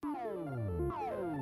[0.00, 1.37] Fala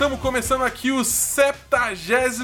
[0.00, 2.40] estamos começando aqui o 72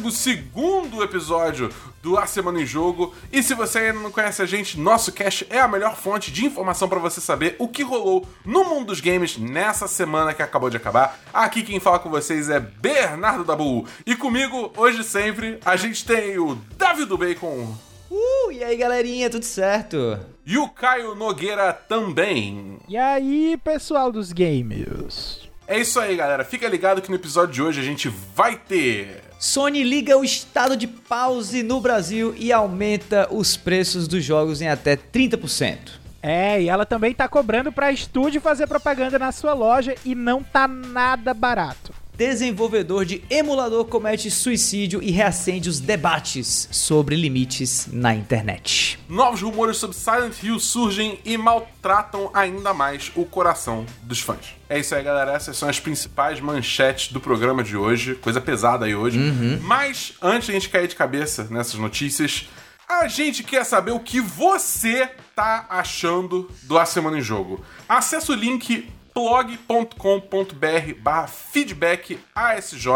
[1.02, 1.70] episódio
[2.02, 3.14] do A Semana em Jogo.
[3.32, 6.44] E se você ainda não conhece a gente, nosso cast é a melhor fonte de
[6.44, 10.68] informação para você saber o que rolou no mundo dos games nessa semana que acabou
[10.68, 11.18] de acabar.
[11.32, 13.86] Aqui quem fala com vocês é Bernardo Dabu.
[14.04, 17.74] E comigo, hoje sempre, a gente tem o Davi do Bacon
[18.10, 20.20] Uh, e aí galerinha, tudo certo?
[20.46, 22.78] e o Caio Nogueira também.
[22.88, 25.45] E aí, pessoal dos games?
[25.68, 26.44] É isso aí, galera.
[26.44, 29.22] Fica ligado que no episódio de hoje a gente vai ter.
[29.38, 34.68] Sony liga o estado de pause no Brasil e aumenta os preços dos jogos em
[34.68, 36.06] até 30%.
[36.22, 40.42] É, e ela também tá cobrando pra estúdio fazer propaganda na sua loja e não
[40.42, 41.92] tá nada barato.
[42.16, 48.98] Desenvolvedor de emulador comete suicídio e reacende os debates sobre limites na internet.
[49.06, 54.54] Novos rumores sobre Silent Hill surgem e maltratam ainda mais o coração dos fãs.
[54.66, 55.32] É isso aí, galera.
[55.32, 58.14] Essas são as principais manchetes do programa de hoje.
[58.14, 59.18] Coisa pesada aí hoje.
[59.62, 62.46] Mas, antes de a gente cair de cabeça nessas notícias,
[62.88, 67.62] a gente quer saber o que você tá achando do A Semana em Jogo.
[67.86, 72.86] Acesse o link blog.com.br barra feedback ASJ,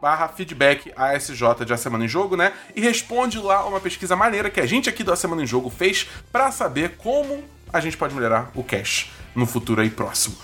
[0.00, 2.54] barra feedback ASJ de A Semana em Jogo, né?
[2.74, 5.68] E responde lá uma pesquisa maneira que a gente aqui do A Semana em Jogo
[5.68, 10.34] fez pra saber como a gente pode melhorar o cache no futuro aí próximo.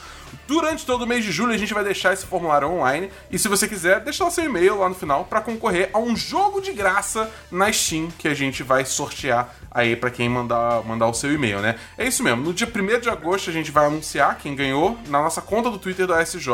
[0.47, 3.48] Durante todo o mês de julho a gente vai deixar esse formulário online e se
[3.48, 6.73] você quiser, deixa lá seu e-mail lá no final pra concorrer a um jogo de
[6.73, 11.33] graça na Steam que a gente vai sortear aí pra quem mandar, mandar o seu
[11.33, 11.78] e-mail, né?
[11.97, 15.20] É isso mesmo, no dia 1 de agosto a gente vai anunciar quem ganhou na
[15.20, 16.48] nossa conta do Twitter do ASJ.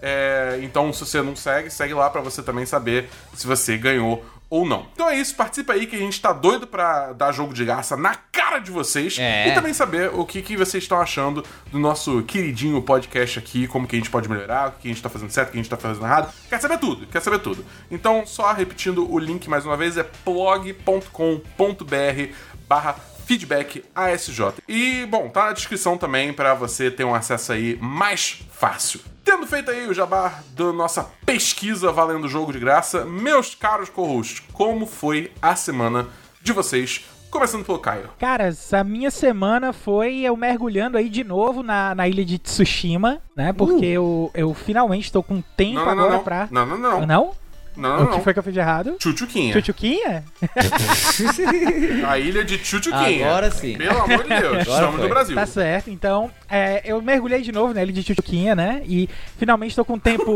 [0.00, 4.24] É, então, se você não segue, segue lá pra você também saber se você ganhou
[4.50, 4.86] ou não.
[4.94, 7.96] Então é isso, participa aí que a gente tá doido pra dar jogo de graça
[7.96, 9.48] na cara de vocês É.
[9.48, 13.86] e também saber o que, que vocês estão achando do nosso queridinho podcast aqui, como
[13.86, 15.62] que a gente pode melhorar, o que a gente tá fazendo certo, o que a
[15.62, 16.32] gente tá fazendo errado.
[16.48, 17.64] Quer saber tudo, quer saber tudo.
[17.90, 22.32] Então, só repetindo o link mais uma vez, é blog.com.br
[22.68, 22.96] barra
[23.28, 24.54] feedback ASJ.
[24.66, 29.00] E, bom, tá na descrição também pra você ter um acesso aí mais fácil.
[29.22, 34.42] Tendo feito aí o jabá da nossa pesquisa valendo jogo de graça, meus caros co-hosts,
[34.54, 36.06] como foi a semana
[36.40, 37.04] de vocês?
[37.30, 38.08] Começando pelo Caio.
[38.18, 43.20] Cara, a minha semana foi eu mergulhando aí de novo na, na ilha de Tsushima,
[43.36, 43.52] né?
[43.52, 46.24] Porque eu, eu finalmente tô com tempo Não, não, não, agora não.
[46.24, 46.48] pra.
[46.50, 47.06] Não, não, não.
[47.06, 47.32] Não?
[47.78, 48.20] Não, o não, que não.
[48.22, 48.96] foi que eu fiz de errado?
[49.00, 49.52] Chuchuquinha.
[49.54, 50.24] Chuchuquinha?
[52.08, 53.26] A ilha de Chuchuquinha.
[53.26, 53.76] Agora sim.
[53.76, 54.44] Pelo amor de Deus.
[54.44, 55.02] Agora Estamos foi.
[55.04, 55.34] no Brasil.
[55.34, 58.82] Tá certo, então é, eu mergulhei de novo na ilha de Chuchuquinha, né?
[58.86, 60.34] E finalmente tô com tempo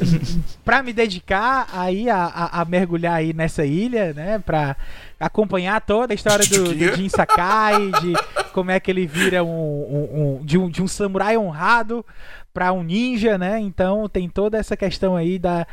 [0.64, 4.38] pra me dedicar aí a, a- a mergulhar aí nessa ilha, né?
[4.44, 4.76] Pra
[5.18, 8.12] acompanhar toda a história do, do Jin Sakai, de
[8.52, 12.04] como é que ele vira um, um- um- de, um, de um samurai honrado
[12.52, 13.58] pra um ninja, né?
[13.60, 15.66] Então tem toda essa questão aí da.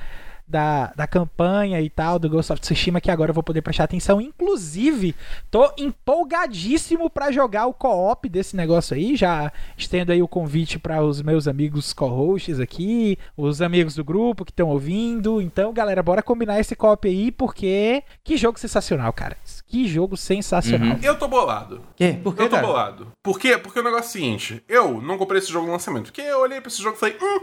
[0.45, 3.85] Da, da campanha e tal, do Ghost of Tsushima, que agora eu vou poder prestar
[3.85, 4.21] atenção.
[4.21, 5.15] Inclusive,
[5.49, 9.15] tô empolgadíssimo pra jogar o co-op desse negócio aí.
[9.15, 14.45] Já estendo aí o convite para os meus amigos co-hosts aqui, os amigos do grupo
[14.45, 15.41] que estão ouvindo.
[15.41, 19.37] Então, galera, bora combinar esse co-op aí, porque que jogo sensacional, cara.
[19.67, 20.97] Que jogo sensacional.
[21.01, 21.81] Eu tô bolado.
[21.95, 22.19] Quê?
[22.23, 22.67] Por quê, Eu tô cara?
[22.67, 23.07] bolado.
[23.23, 23.57] Por quê?
[23.57, 26.05] Porque o negócio é o seguinte: eu não comprei esse jogo no lançamento.
[26.05, 27.39] Porque eu olhei pra esse jogo e falei, hum,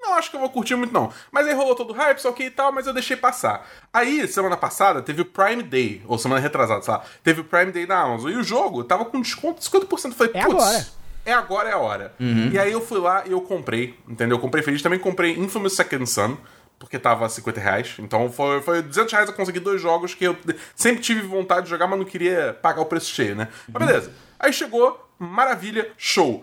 [0.00, 1.12] não acho que eu vou curtir muito, não.
[1.30, 3.66] Mas aí rolou todo o hype, só que e tal, mas eu deixei passar.
[3.92, 7.70] Aí, semana passada, teve o Prime Day, ou semana retrasada, sei lá, teve o Prime
[7.72, 8.30] Day da Amazon.
[8.30, 10.04] E o jogo tava com desconto de 50%.
[10.06, 10.86] Eu falei, É putz, agora.
[11.24, 12.14] É agora, é a hora.
[12.18, 14.36] E aí eu fui lá e eu comprei, entendeu?
[14.36, 14.80] Eu comprei feliz.
[14.80, 16.36] Também comprei Infamous Second Son.
[16.78, 17.94] Porque tava 50 reais.
[17.98, 20.34] Então foi, foi 200 reais eu consegui dois jogos que eu
[20.74, 23.48] sempre tive vontade de jogar, mas não queria pagar o preço cheio, né?
[23.70, 24.12] Mas beleza.
[24.38, 26.42] Aí chegou, maravilha, show.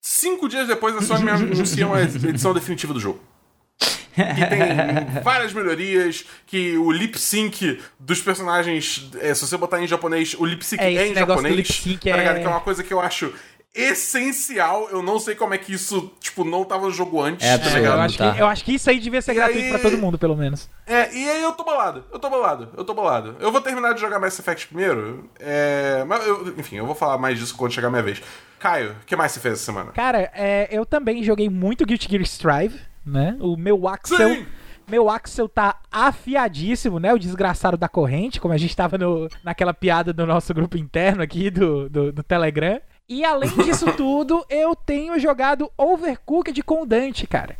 [0.00, 3.20] Cinco dias depois a Sony me anuncia uma edição definitiva do jogo.
[4.14, 4.60] Que tem
[5.22, 10.44] várias melhorias, que o lip sync dos personagens, é, se você botar em japonês, o
[10.44, 11.54] lip sync É, é, em japonês.
[11.54, 13.32] lip sync tá é- Que é uma coisa que eu acho
[13.74, 14.88] essencial.
[14.90, 17.46] Eu não sei como é que isso, tipo, não tava no jogo antes.
[17.46, 17.94] É tá ligado?
[17.96, 18.32] Eu acho, tá.
[18.34, 20.36] que, eu acho que isso aí devia ser E gratuito aí- pra todo mundo, pelo
[20.36, 20.68] menos.
[20.86, 23.36] É, e aí eu tô bolado, eu tô bolado, eu tô bolado.
[23.40, 27.16] Eu vou terminar de jogar Mass Effect primeiro, é, mas eu- enfim, eu vou falar
[27.18, 28.20] mais disso quando chegar a minha vez.
[28.58, 29.92] Caio, o que mais você fez essa semana?
[29.92, 33.36] Cara, é, eu também joguei muito Guilty Gear Strive, né?
[33.40, 34.34] O meu Axel.
[34.34, 34.46] Sim!
[34.88, 37.14] Meu Axel tá afiadíssimo, né?
[37.14, 41.22] O desgraçado da corrente, como a gente tava no, naquela piada do nosso grupo interno
[41.22, 42.80] aqui do, do, do Telegram.
[43.10, 47.56] E além disso tudo, eu tenho jogado Overcooked com o Dante, cara.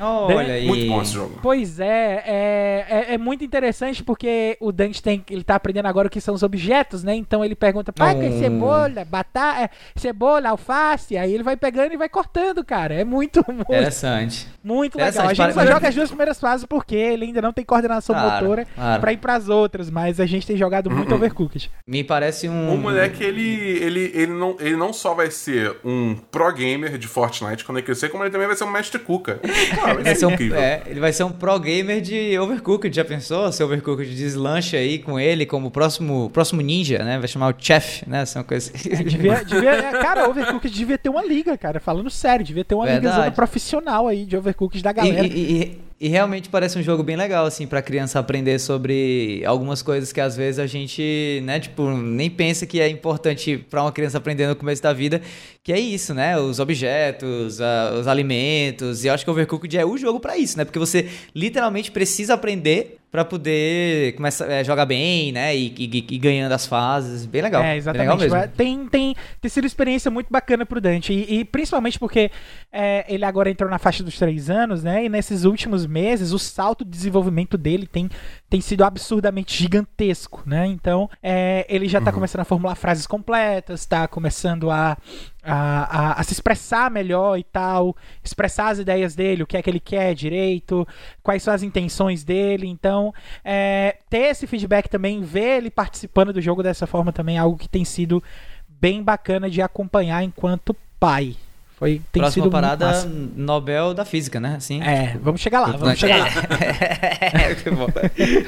[0.00, 0.66] Olha aí.
[0.66, 1.38] Muito bom esse jogo.
[1.42, 6.08] Pois é, é, é, é muito interessante porque o Dante tem, ele tá aprendendo agora
[6.08, 7.14] o que são os objetos, né?
[7.14, 11.92] Então ele pergunta, pai, que é cebola, batata, é, cebola, alface, aí ele vai pegando
[11.92, 12.94] e vai cortando, cara.
[12.94, 14.48] É muito, muito, Interessante.
[14.62, 15.08] muito legal.
[15.10, 17.64] Interessante, A gente para- só joga as duas primeiras fases porque ele ainda não tem
[17.64, 19.00] coordenação Claro, motora claro.
[19.00, 21.70] pra ir pras outras, mas a gente tem jogado muito Overcooked.
[21.86, 22.74] Me parece um.
[22.74, 27.06] O moleque, ele, ele, ele, não, ele não só vai ser um pro gamer de
[27.06, 29.40] Fortnite quando ele crescer, como ele também vai ser um mestre cuca.
[29.74, 30.58] Cara, vai, ser um, incrível.
[30.58, 32.94] é, ele vai ser um pro gamer de Overcooked.
[32.94, 33.50] Já pensou?
[33.52, 37.18] Se Overcooked deslancha aí com ele como próximo, próximo ninja, né?
[37.18, 38.22] Vai chamar o Chef, né?
[38.22, 38.88] Essa é uma coisa assim.
[39.04, 41.80] Devia, devia, é, cara, Overcooked devia ter uma liga, cara.
[41.80, 43.16] Falando sério, devia ter uma Verdade.
[43.20, 45.26] liga profissional aí de Overcooked da E, galera.
[45.26, 49.80] e- e- e realmente parece um jogo bem legal, assim, pra criança aprender sobre algumas
[49.80, 53.92] coisas que às vezes a gente, né, tipo, nem pensa que é importante pra uma
[53.92, 55.22] criança aprender no começo da vida,
[55.64, 56.38] que é isso, né?
[56.38, 59.02] Os objetos, a- os alimentos.
[59.02, 60.64] E eu acho que Overcooked é o jogo pra isso, né?
[60.66, 65.56] Porque você literalmente precisa aprender pra poder começar a jogar bem, né?
[65.56, 67.24] E, e- e ganhando as fases.
[67.24, 67.62] Bem legal.
[67.62, 68.00] É, exatamente.
[68.02, 68.36] legal mesmo.
[68.36, 71.12] Vai- Tem, tem, tem sido experiência muito bacana pro Dante.
[71.12, 72.30] E, e principalmente porque
[72.72, 75.04] é, ele agora entrou na faixa dos três anos, né?
[75.04, 78.10] E nesses últimos meses, o salto de desenvolvimento dele tem,
[78.50, 80.66] tem sido absurdamente gigantesco, né?
[80.66, 84.98] Então, é, ele já tá começando a formular frases completas, tá começando a,
[85.44, 89.62] a, a, a se expressar melhor e tal, expressar as ideias dele, o que é
[89.62, 90.86] que ele quer direito,
[91.22, 92.66] quais são as intenções dele.
[92.66, 93.12] Então,
[93.44, 97.58] é, ter esse feedback também, ver ele participando do jogo dessa forma também é algo
[97.58, 98.22] que tem sido
[98.68, 101.36] bem bacana de acompanhar enquanto pai.
[101.76, 103.08] Foi, tem Próxima sido parada, massa.
[103.08, 104.54] Nobel da Física, né?
[104.56, 104.80] Assim.
[104.82, 106.28] É, vamos chegar lá, vamos chegar lá.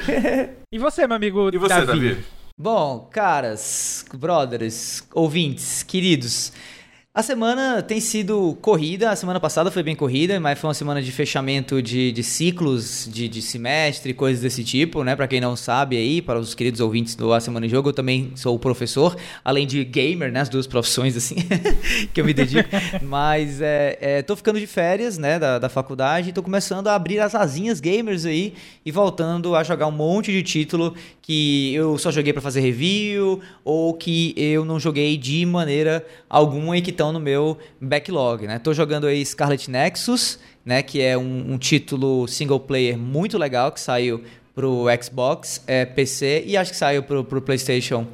[0.07, 0.49] É.
[0.71, 2.23] E você, meu amigo E você, Davi?
[2.59, 6.51] Bom, caras, brothers, ouvintes, queridos,
[7.17, 9.09] a semana tem sido corrida.
[9.09, 13.09] A semana passada foi bem corrida, mas foi uma semana de fechamento de, de ciclos,
[13.11, 15.15] de, de semestre, coisas desse tipo, né?
[15.15, 17.93] Pra quem não sabe aí, para os queridos ouvintes do A Semana em Jogo, eu
[17.93, 20.41] também sou professor, além de gamer, né?
[20.41, 21.37] As duas profissões, assim,
[22.13, 22.69] que eu me dedico.
[23.01, 25.39] Mas é, é, tô ficando de férias, né?
[25.39, 28.53] Da, da faculdade tô começando a abrir as asinhas gamers aí
[28.85, 33.41] e voltando a jogar um monte de título que eu só joguei pra fazer review
[33.65, 38.59] ou que eu não joguei de maneira alguma e que estão no meu backlog, né?
[38.59, 40.81] Tô jogando aí Scarlet Nexus, né?
[40.81, 44.23] Que é um, um título single player muito legal que saiu
[44.53, 48.07] pro Xbox, é, PC e acho que saiu pro, pro PlayStation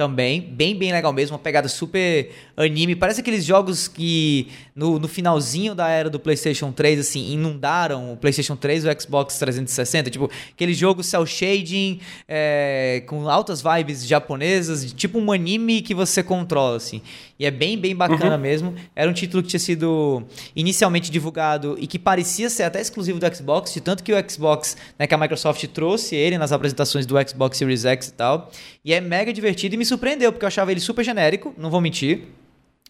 [0.00, 0.40] também.
[0.40, 1.36] Bem, bem legal mesmo.
[1.36, 2.96] Uma pegada super anime.
[2.96, 8.16] Parece aqueles jogos que no, no finalzinho da era do PlayStation 3, assim, inundaram o
[8.16, 10.08] PlayStation 3 e o Xbox 360.
[10.08, 16.22] Tipo, aquele jogo cel shading, é, com altas vibes japonesas, tipo um anime que você
[16.22, 17.02] controla, assim.
[17.40, 18.74] E é bem, bem bacana mesmo.
[18.94, 20.22] Era um título que tinha sido
[20.54, 24.76] inicialmente divulgado e que parecia ser até exclusivo do Xbox, de tanto que o Xbox,
[24.98, 28.50] né, que a Microsoft trouxe ele nas apresentações do Xbox Series X e tal.
[28.84, 31.80] E é mega divertido e me surpreendeu, porque eu achava ele super genérico, não vou
[31.80, 32.26] mentir.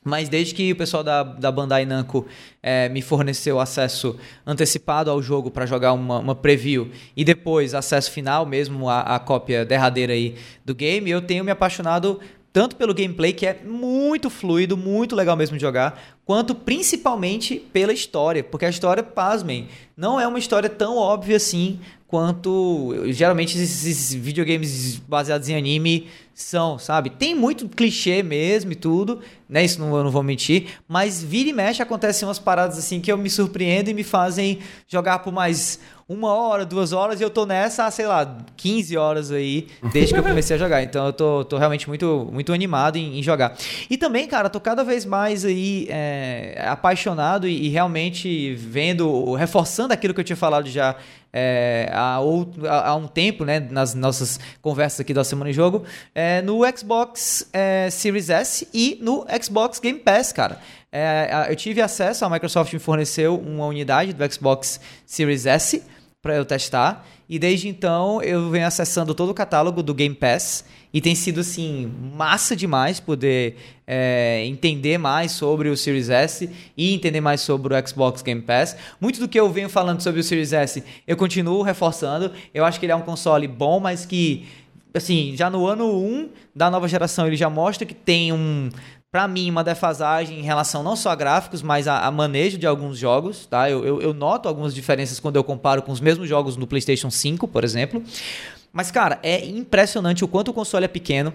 [0.03, 2.27] Mas desde que o pessoal da, da Bandai Namco
[2.63, 8.11] eh, me forneceu acesso antecipado ao jogo para jogar uma, uma preview e depois acesso
[8.11, 12.19] final mesmo, a, a cópia derradeira aí do game, eu tenho me apaixonado
[12.53, 17.93] tanto pelo gameplay, que é muito fluido, muito legal mesmo de jogar, quanto principalmente pela
[17.93, 21.79] história, porque a história, pasmem, não é uma história tão óbvia assim
[22.11, 27.09] quanto geralmente esses videogames baseados em anime são, sabe?
[27.09, 29.65] Tem muito clichê mesmo e tudo, né?
[29.65, 33.13] Isso não, eu não vou mentir, mas vira e mexe acontecem umas paradas assim que
[33.13, 34.59] eu me surpreendo e me fazem
[34.89, 35.79] jogar por mais
[36.11, 40.19] uma hora, duas horas e eu tô nessa, sei lá, 15 horas aí, desde que
[40.19, 40.83] eu comecei a jogar.
[40.83, 43.57] Então eu tô, tô realmente muito, muito animado em, em jogar.
[43.89, 49.95] E também, cara, tô cada vez mais aí é, apaixonado e, e realmente vendo, reforçando
[49.95, 50.97] aquilo que eu tinha falado já
[51.33, 55.53] é, há, outro, há, há um tempo, né, nas nossas conversas aqui da Semana em
[55.53, 60.59] Jogo, é, no Xbox é, Series S e no Xbox Game Pass, cara.
[60.91, 65.85] É, eu tive acesso, a Microsoft me forneceu uma unidade do Xbox Series S
[66.23, 67.07] para eu testar.
[67.29, 70.65] E desde então eu venho acessando todo o catálogo do Game Pass.
[70.93, 76.93] E tem sido assim, massa demais poder é, entender mais sobre o Series S e
[76.93, 78.77] entender mais sobre o Xbox Game Pass.
[79.01, 82.33] Muito do que eu venho falando sobre o Series S, eu continuo reforçando.
[82.53, 84.49] Eu acho que ele é um console bom, mas que,
[84.93, 88.69] assim, já no ano 1 da nova geração ele já mostra que tem um
[89.13, 92.65] Pra mim, uma defasagem em relação não só a gráficos, mas a, a manejo de
[92.65, 93.69] alguns jogos, tá?
[93.69, 97.11] Eu, eu, eu noto algumas diferenças quando eu comparo com os mesmos jogos no PlayStation
[97.11, 98.01] 5, por exemplo.
[98.73, 101.35] Mas, cara, é impressionante o quanto o console é pequeno,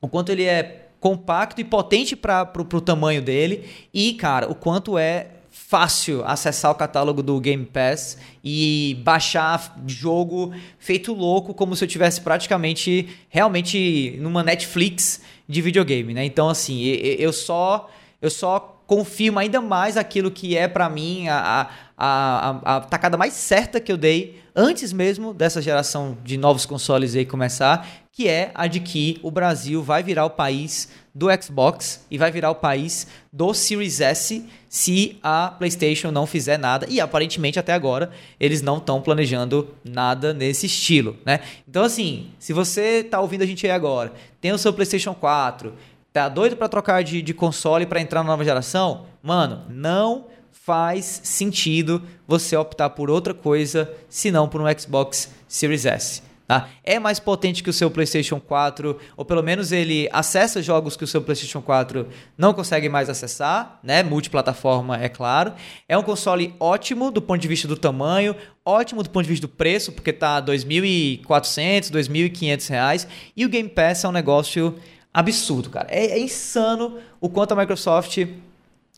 [0.00, 3.70] o quanto ele é compacto e potente para pro, pro tamanho dele.
[3.94, 10.52] E, cara, o quanto é fácil acessar o catálogo do Game Pass e baixar jogo
[10.78, 16.24] feito louco, como se eu tivesse praticamente realmente numa Netflix de videogame, né?
[16.24, 17.88] Então, assim, eu só
[18.20, 23.16] eu só confirmo ainda mais aquilo que é para mim a, a, a, a tacada
[23.16, 28.26] mais certa que eu dei antes mesmo dessa geração de novos consoles aí começar, que
[28.26, 32.50] é a de que o Brasil vai virar o país do Xbox e vai virar
[32.50, 36.86] o país do Series S se a PlayStation não fizer nada.
[36.88, 41.40] E aparentemente até agora eles não estão planejando nada nesse estilo, né?
[41.68, 45.74] Então assim, se você tá ouvindo a gente aí agora, tem o seu PlayStation 4,
[46.16, 51.20] tá doido para trocar de, de console para entrar na nova geração, mano, não faz
[51.22, 56.22] sentido você optar por outra coisa senão por um Xbox Series S.
[56.48, 56.70] Tá?
[56.82, 61.04] É mais potente que o seu PlayStation 4, ou pelo menos ele acessa jogos que
[61.04, 62.08] o seu PlayStation 4
[62.38, 64.02] não consegue mais acessar, né?
[64.02, 65.52] Multiplataforma, é claro.
[65.88, 69.46] É um console ótimo do ponto de vista do tamanho, ótimo do ponto de vista
[69.46, 74.76] do preço, porque tá R$ 2.400, 2.500 reais, e o Game Pass é um negócio
[75.16, 75.88] absurdo, cara.
[75.90, 78.18] É, é insano o quanto a Microsoft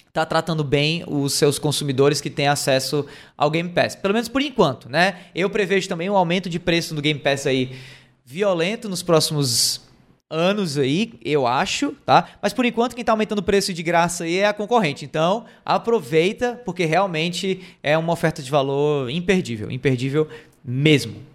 [0.09, 3.07] está tratando bem os seus consumidores que têm acesso
[3.37, 3.95] ao Game Pass.
[3.95, 5.21] Pelo menos por enquanto, né?
[5.33, 7.79] Eu prevejo também um aumento de preço do Game Pass aí
[8.25, 9.81] violento nos próximos
[10.29, 12.31] anos aí, eu acho, tá?
[12.43, 15.05] Mas por enquanto quem está aumentando o preço de graça aí é a concorrente.
[15.05, 20.27] Então, aproveita porque realmente é uma oferta de valor imperdível, imperdível
[20.65, 21.28] mesmo.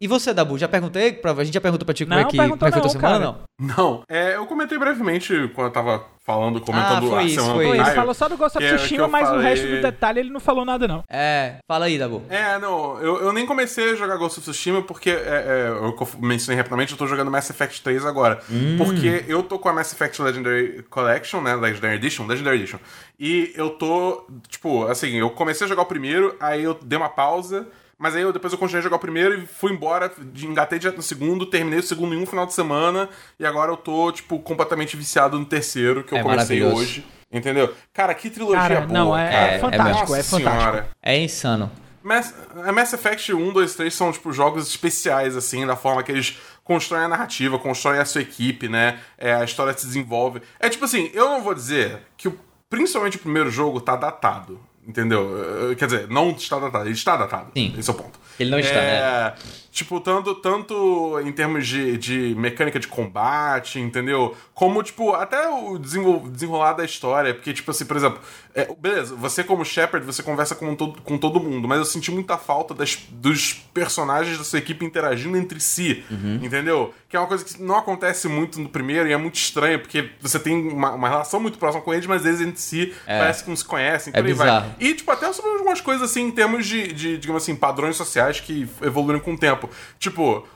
[0.00, 1.12] E você, Dabu, já perguntei?
[1.12, 2.80] Pra, a gente já perguntou pra ti como é que, como é que foi a
[2.80, 3.38] tua semana, não?
[3.60, 7.54] Não, é, eu comentei brevemente quando eu tava falando, comentando ah, foi a isso, semana
[7.54, 7.84] foi do isso.
[7.84, 10.30] Ele falou só do Ghost of é- Tsushima, mas o falei- resto do detalhe ele
[10.30, 11.02] não falou nada, não.
[11.10, 12.22] É, fala aí, Dabu.
[12.28, 15.96] É, não, eu, eu nem comecei a jogar Ghost of Tsushima porque, é, é, eu
[16.20, 18.38] mencionei rapidamente, eu tô jogando Mass Effect 3 agora.
[18.76, 22.78] Porque eu tô com a Mass Effect Legendary Collection, né, Legendary Edition, Legendary Edition.
[23.18, 27.08] E eu tô, tipo, assim, eu comecei a jogar o primeiro, aí eu dei uma
[27.08, 27.66] pausa,
[27.98, 30.78] mas aí eu, depois eu continuei a jogar o primeiro e fui embora, de- engatei
[30.78, 34.10] direto no segundo, terminei o segundo em um final de semana, e agora eu tô,
[34.12, 37.04] tipo, completamente viciado no terceiro, que eu É comecei hoje.
[37.30, 37.74] Entendeu?
[37.92, 39.46] Cara, que trilogia Cara, boa, não, é- cara.
[39.52, 40.60] é fantástico, Nossa é fantástico.
[40.62, 40.88] senhora.
[41.02, 41.70] É insano.
[42.02, 42.32] Mass,
[42.64, 46.38] a Mass Effect 1, 2, 3 são, tipo, jogos especiais, assim, da forma que eles
[46.64, 48.98] constroem a narrativa, constroem a sua equipe, né?
[49.18, 50.40] É, a história se desenvolve.
[50.58, 52.38] É tipo assim, eu não vou dizer que o-
[52.70, 54.58] principalmente o primeiro jogo tá datado.
[54.88, 55.70] Entendeu?
[55.70, 57.50] Eh, Quer dizer, não está datado, ele está datado.
[57.54, 57.74] Sim.
[57.78, 58.18] Esse é o ponto.
[58.40, 59.34] Ele não está, é,
[59.78, 64.34] Tipo, tanto, tanto em termos de, de mecânica de combate, entendeu?
[64.52, 67.32] Como, tipo, até o desenvol- desenrolar da história.
[67.32, 68.18] Porque, tipo assim, por exemplo,
[68.54, 72.10] é, beleza, você como Shepard, você conversa com todo, com todo mundo, mas eu senti
[72.10, 76.02] muita falta das, dos personagens da sua equipe interagindo entre si,
[76.42, 76.92] entendeu?
[77.08, 80.10] Que é uma coisa que não acontece muito no primeiro e é muito estranho, porque
[80.20, 83.48] você tem uma, uma relação muito próxima com eles, mas eles entre si parece que
[83.50, 84.46] não se conhecem, É por aí vai.
[84.48, 84.74] bizarro.
[84.80, 88.40] E, tipo, até sobre algumas coisas, assim, em termos de, de, digamos assim, padrões sociais
[88.40, 89.67] que evoluíram com o tempo.
[89.98, 90.46] Tipo,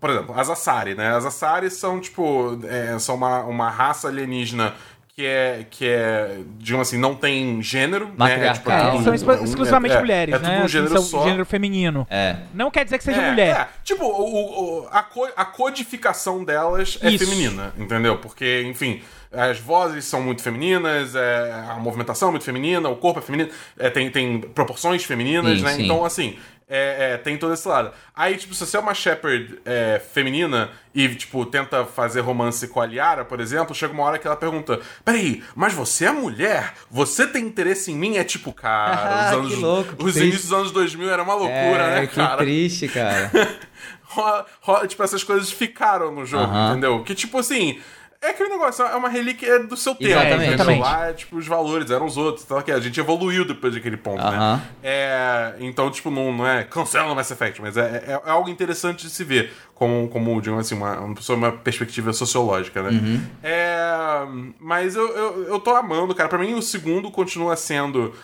[0.00, 1.14] por exemplo, as Asari, né?
[1.16, 4.74] As Asari são, tipo, é, são uma, uma raça alienígena
[5.16, 8.46] que é, que é, digamos assim, não tem gênero, né?
[8.48, 10.54] É, tipo, é É, tudo são um- um- exclusivamente é- mulheres, é tudo né?
[10.56, 11.22] um Assim, gênero são só.
[11.24, 12.04] gênero feminino.
[12.10, 12.36] É.
[12.52, 13.56] Não quer dizer que seja É, mulher.
[13.56, 13.68] é.
[13.84, 17.24] Tipo, o, o- o- a, co- a codificação delas é Isso.
[17.24, 18.18] feminina, entendeu?
[18.18, 19.02] Porque, enfim,
[19.32, 23.50] as vozes são muito femininas, é, a movimentação é muito feminina, o corpo é feminino,
[23.78, 25.72] é, tem, tem proporções femininas, Sim, né?
[25.74, 25.84] sim.
[25.84, 26.36] Então, assim,
[26.76, 27.92] é, é, tem todo esse lado.
[28.14, 32.80] Aí, tipo, se você é uma Shepard é, feminina e, tipo, tenta fazer romance com
[32.80, 36.74] a Liara, por exemplo, chega uma hora que ela pergunta: Peraí, mas você é mulher?
[36.90, 38.16] Você tem interesse em mim?
[38.16, 39.58] É tipo, cara, os Que anos.
[39.58, 42.36] louco, que os inícios dos anos 2000 era uma loucura, é, né, que cara?
[42.38, 43.30] triste, cara.
[44.04, 46.70] rola- rola- tipo, essas coisas ficaram no jogo, Aham.
[46.72, 47.02] entendeu?
[47.02, 47.80] Que, tipo assim,
[48.26, 50.34] é aquele negócio, é uma relíquia do seu tempo, Exatamente.
[50.54, 50.54] entendeu?
[50.54, 50.80] Exatamente.
[50.82, 54.20] Lá, tipo, os valores eram os outros, então, que a gente evoluiu depois daquele ponto,
[54.22, 54.56] Aham.
[54.56, 54.62] né?
[54.82, 58.48] É, então, tipo, não, não é cancela o Mass Effect, mas é, é, é algo
[58.48, 62.90] interessante de se ver, como, como digamos assim, uma, uma, pessoa- uma perspectiva sociológica, né?
[62.90, 63.20] Uhum.
[63.42, 64.26] É,
[64.58, 66.28] mas eu, eu, eu tô amando, cara.
[66.28, 68.14] Pra mim, o segundo continua sendo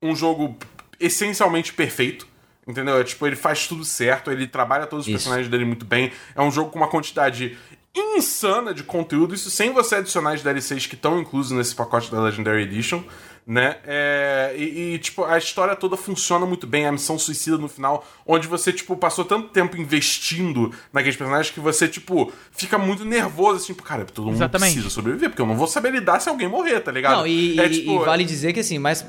[0.00, 0.56] um jogo
[1.00, 2.30] essencialmente perfeito.
[2.64, 2.96] Entendeu?
[3.00, 5.18] É, tipo, ele faz tudo certo, ele trabalha todos os Isso.
[5.18, 6.12] personagens dele muito bem.
[6.32, 7.58] É um jogo com uma quantidade
[7.94, 12.20] insana de conteúdo, isso sem você adicionar as DLCs que estão inclusos nesse pacote da
[12.22, 13.02] Legendary Edition.
[13.44, 13.78] né?
[13.84, 18.06] É, e, e, tipo, a história toda funciona muito bem, a missão suicida no final,
[18.24, 23.56] onde você, tipo, passou tanto tempo investindo naqueles personagens que você, tipo, fica muito nervoso,
[23.56, 24.74] assim, tipo, cara, todo mundo Exatamente.
[24.74, 27.16] precisa sobreviver, porque eu não vou saber lidar se alguém morrer, tá ligado?
[27.18, 29.04] Não, e, é, tipo, e vale dizer que assim, Mass,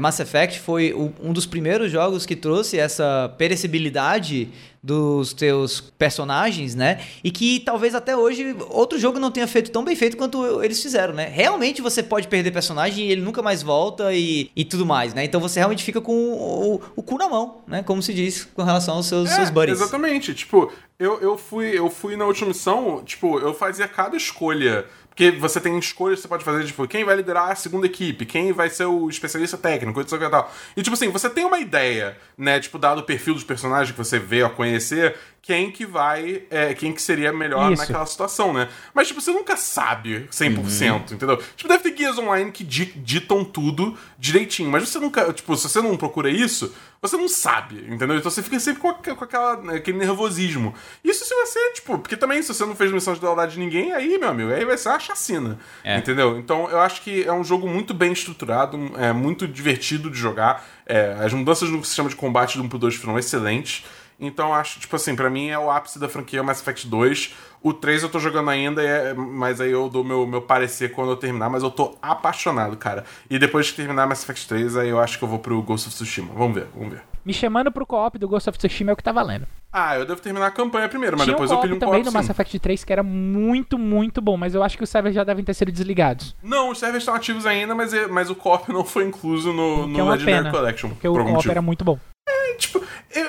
[0.00, 4.48] Mass Effect foi o- um dos primeiros jogos que trouxe essa perecibilidade
[4.86, 7.00] dos teus personagens, né?
[7.24, 10.80] E que talvez até hoje outro jogo não tenha feito tão bem feito quanto eles
[10.80, 11.28] fizeram, né?
[11.28, 15.24] Realmente você pode perder personagem e ele nunca mais volta e, e tudo mais, né?
[15.24, 17.82] Então você realmente fica com o, o cu na mão, né?
[17.82, 19.80] Como se diz com relação aos seus, seus É, buddies.
[19.80, 20.32] Exatamente.
[20.34, 24.86] Tipo, eu, eu, fui, eu fui na última missão, tipo, eu fazia cada escolha.
[25.16, 28.26] Porque você tem escolhas que você pode fazer, tipo, quem vai liderar a segunda equipe,
[28.26, 30.54] quem vai ser o especialista técnico, etc e tal.
[30.76, 33.96] E, tipo assim, você tem uma ideia, né, tipo, dado o perfil dos personagens que
[33.96, 37.80] você vê a conhecer, quem que vai, é, quem que seria melhor Isso.
[37.82, 38.68] naquela situação, né?
[38.92, 41.16] Mas, tipo, você nunca sabe 100%, Uhum.
[41.16, 41.36] entendeu?
[41.56, 45.68] Tipo, deve ter guias online que di- ditam tudo direitinho, mas você nunca, tipo, se
[45.68, 48.16] você não procura isso, você não sabe, entendeu?
[48.16, 50.74] Então você fica sempre com, aqu- com aquela, né, aquele nervosismo.
[51.04, 53.92] Isso se você, tipo, porque também se você não fez missão de lealdade de ninguém,
[53.92, 55.96] aí, meu amigo, aí vai ser uma chacina, É.
[55.98, 56.38] entendeu?
[56.40, 60.66] Então eu acho que é um jogo muito bem estruturado, é muito divertido de jogar,
[60.84, 63.84] é, as mudanças no sistema de combate do 1 pro 2 foram excelentes,
[64.18, 67.34] então acho, tipo assim, pra mim é o ápice da franquia Mass Effect 2.
[67.62, 71.10] O 3 eu tô jogando ainda, é- mas aí eu dou meu, meu parecer quando
[71.10, 73.04] eu terminar, mas eu tô apaixonado, cara.
[73.28, 75.88] E depois de terminar Mass Effect 3, aí eu acho que eu vou pro Ghost
[75.88, 76.32] of Tsushima.
[76.34, 77.02] Vamos ver, vamos ver.
[77.24, 79.48] Me chamando pro co-op do Ghost of Tsushima é o que tá valendo.
[79.72, 82.04] Ah, eu devo terminar a campanha primeiro, mas Tinha depois um eu pilho um também
[82.04, 82.30] no Mass.
[82.30, 85.44] Effect 3 que era muito, muito bom, mas eu acho que os servers já devem
[85.44, 86.36] ter sido desligados.
[86.40, 89.82] Não, os servers estão ativos ainda, mas, é- mas o co-op não foi incluso no,
[89.86, 90.88] Que no é Legendary pena, Collection.
[90.90, 91.98] Porque o co-op era muito bom.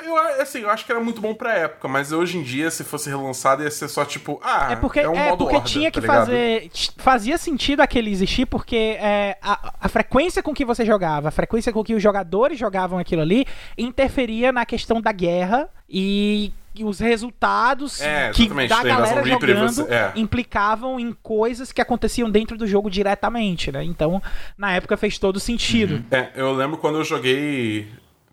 [0.08, 2.82] Eu, assim, eu acho que era muito bom pra época, mas hoje em dia, se
[2.84, 5.90] fosse relançado, ia ser só tipo, ah, É porque, um é modo porque horda, tinha
[5.90, 6.70] que tá fazer.
[6.96, 11.72] Fazia sentido aquele existir, porque é, a, a frequência com que você jogava, a frequência
[11.72, 13.46] com que os jogadores jogavam aquilo ali,
[13.76, 16.52] interferia na questão da guerra e.
[16.80, 20.12] os resultados É, que da galera jogando você- é.
[20.14, 23.82] implicavam em coisas que aconteciam dentro do jogo diretamente, né?
[23.82, 24.22] Então,
[24.56, 26.04] na época fez todo sentido.
[26.10, 27.88] É, eu lembro quando eu joguei.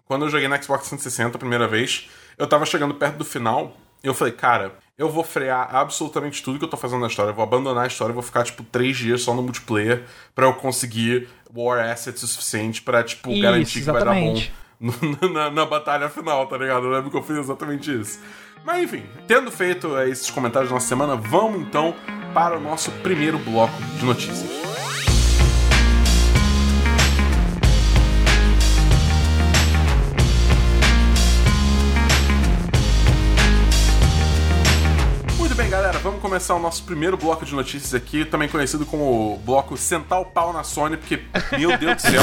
[0.05, 3.75] Quando eu joguei na Xbox 360 a primeira vez, eu tava chegando perto do final,
[4.03, 7.31] e eu falei, cara, eu vou frear absolutamente tudo que eu tô fazendo na história.
[7.31, 10.03] Eu vou abandonar a história, eu vou ficar, tipo, três dias só no multiplayer
[10.35, 14.35] pra eu conseguir War Assets o suficiente pra, tipo, Isso, garantir que vai dar bom
[14.35, 14.53] exatamente.
[15.33, 16.85] na, na batalha final, tá ligado?
[16.85, 18.19] Eu lembro que eu fiz exatamente isso.
[18.63, 21.95] Mas enfim, tendo feito esses comentários da nossa semana, vamos então
[22.33, 24.74] para o nosso primeiro bloco de notícias.
[36.05, 40.21] Vamos começar o nosso primeiro bloco de notícias aqui, também conhecido como o bloco Sentar
[40.21, 41.25] o Pau na Sony, porque,
[41.57, 42.21] meu Deus do céu.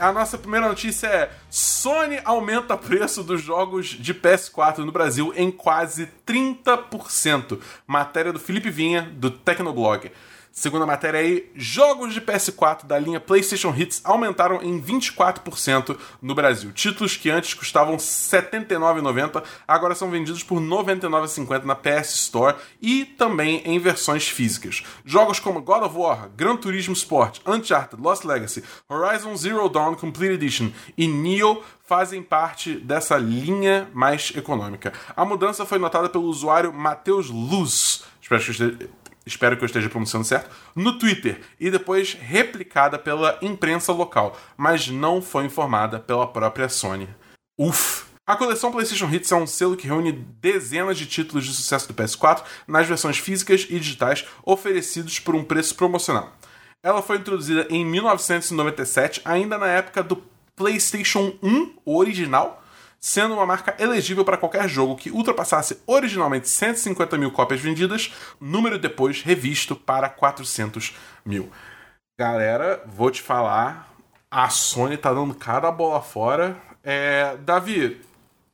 [0.00, 5.50] A nossa primeira notícia é: Sony aumenta preço dos jogos de PS4 no Brasil em
[5.50, 7.60] quase 30%.
[7.86, 10.10] Matéria do Felipe Vinha, do Tecnoblog.
[10.52, 16.34] Segundo a matéria aí, jogos de PS4 da linha PlayStation Hits aumentaram em 24% no
[16.34, 16.70] Brasil.
[16.72, 22.54] Títulos que antes custavam R$ 79,90 agora são vendidos por R$ 99,50 na PS Store
[22.82, 24.82] e também em versões físicas.
[25.06, 30.34] Jogos como God of War, Gran Turismo Sport, Uncharted, Lost Legacy, Horizon Zero Dawn Complete
[30.34, 34.92] Edition e Neo fazem parte dessa linha mais econômica.
[35.16, 38.04] A mudança foi notada pelo usuário Matheus Luz.
[38.20, 43.92] Espero que espero que eu esteja pronunciando certo, no Twitter e depois replicada pela imprensa
[43.92, 47.08] local, mas não foi informada pela própria Sony.
[47.58, 48.04] Uf!
[48.24, 51.94] A coleção PlayStation Hits é um selo que reúne dezenas de títulos de sucesso do
[51.94, 56.32] PS4 nas versões físicas e digitais oferecidos por um preço promocional.
[56.84, 60.22] Ela foi introduzida em 1997, ainda na época do
[60.54, 62.61] PlayStation 1, o original,
[63.02, 68.78] sendo uma marca elegível para qualquer jogo que ultrapassasse originalmente 150 mil cópias vendidas, número
[68.78, 71.50] depois revisto para 400 mil.
[72.16, 73.92] Galera, vou te falar,
[74.30, 76.56] a Sony tá dando cada bola fora.
[76.84, 78.00] É, Davi,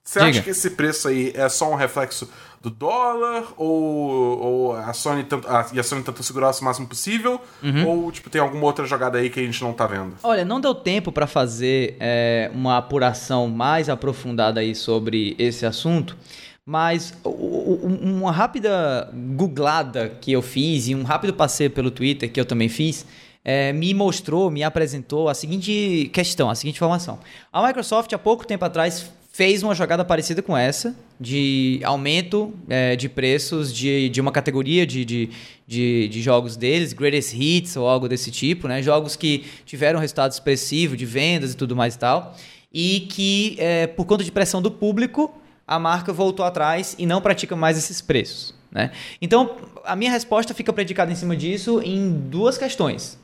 [0.02, 3.44] você acha que esse preço aí é só um reflexo do dólar?
[3.56, 7.40] Ou, ou a Sony tenta, a, e a Sony tenta segurar o máximo possível?
[7.86, 10.14] Ou tipo, tem alguma outra jogada aí que a gente não tá vendo?
[10.22, 16.16] Olha, não deu tempo para fazer é, uma apuração mais aprofundada aí sobre esse assunto,
[16.64, 22.44] mas uma rápida googlada que eu fiz e um rápido passeio pelo Twitter que eu
[22.44, 23.06] também fiz
[23.44, 27.18] é, me mostrou, me apresentou a seguinte questão, a seguinte informação.
[27.50, 32.94] A Microsoft há pouco tempo atrás fez uma jogada parecida com essa, de aumento é,
[32.94, 35.30] de preços de, de uma categoria de, de,
[35.66, 38.82] de, de, jogos deles, Greatest Hits ou algo desse tipo, né?
[38.82, 42.36] Jogos que tiveram resultado expressivo de vendas e tudo mais e tal.
[42.72, 45.34] E que, é, por conta de pressão do público,
[45.66, 48.54] a marca voltou atrás e não pratica mais esses preços.
[48.70, 48.90] Né?
[49.20, 53.18] Então, a minha resposta fica predicada em cima disso em duas questões.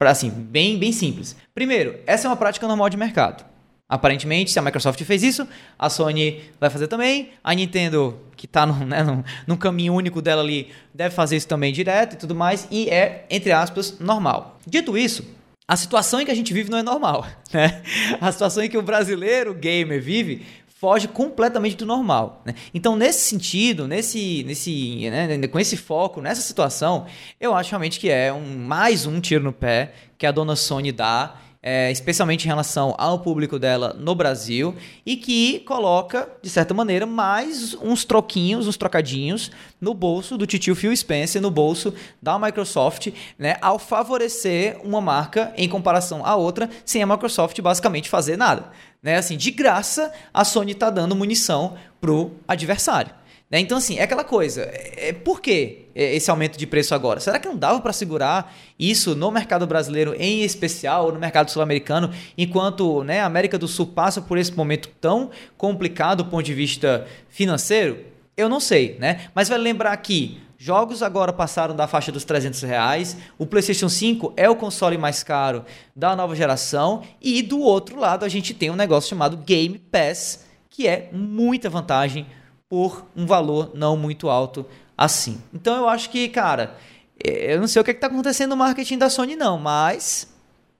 [0.00, 1.34] Assim, bem, bem simples.
[1.54, 3.44] Primeiro, essa é uma prática normal de mercado.
[3.88, 5.46] Aparentemente, se a Microsoft fez isso,
[5.78, 7.30] a Sony vai fazer também.
[7.42, 11.48] A Nintendo, que está no, né, no, no, caminho único dela ali, deve fazer isso
[11.48, 12.66] também direto e tudo mais.
[12.70, 14.58] E é, entre aspas, normal.
[14.66, 15.24] Dito isso,
[15.68, 17.26] a situação em que a gente vive não é normal.
[17.52, 17.82] Né?
[18.20, 20.44] A situação em que o brasileiro gamer vive
[20.84, 22.42] foge completamente do normal.
[22.44, 22.54] Né?
[22.74, 27.06] Então, nesse sentido, nesse, nesse, né, com esse foco, nessa situação,
[27.40, 30.90] eu acho realmente que é um, mais um tiro no pé que a dona Sony
[30.90, 34.74] dá é, especialmente em relação ao público dela no Brasil,
[35.06, 39.50] e que coloca, de certa maneira, mais uns troquinhos, uns trocadinhos
[39.80, 45.54] no bolso do titio Phil Spencer, no bolso da Microsoft, né, ao favorecer uma marca
[45.56, 48.70] em comparação à outra, sem a Microsoft basicamente fazer nada.
[49.02, 49.16] Né?
[49.16, 53.23] Assim, de graça, a Sony está dando munição pro adversário.
[53.54, 53.60] Né?
[53.60, 54.68] Então, assim, é aquela coisa.
[54.72, 57.20] É, por que esse aumento de preço agora?
[57.20, 61.52] Será que não dava para segurar isso no mercado brasileiro em especial, ou no mercado
[61.52, 66.42] sul-americano, enquanto né, a América do Sul passa por esse momento tão complicado do ponto
[66.42, 67.98] de vista financeiro?
[68.36, 69.28] Eu não sei, né?
[69.32, 73.16] Mas vai lembrar que Jogos agora passaram da faixa dos 300 reais.
[73.38, 75.64] O PlayStation 5 é o console mais caro
[75.94, 77.04] da nova geração.
[77.22, 81.70] E do outro lado, a gente tem um negócio chamado Game Pass, que é muita
[81.70, 82.26] vantagem
[82.74, 84.66] por um valor não muito alto
[84.98, 85.40] assim.
[85.52, 86.74] Então eu acho que, cara,
[87.22, 90.34] eu não sei o que é está acontecendo no marketing da Sony, não, mas,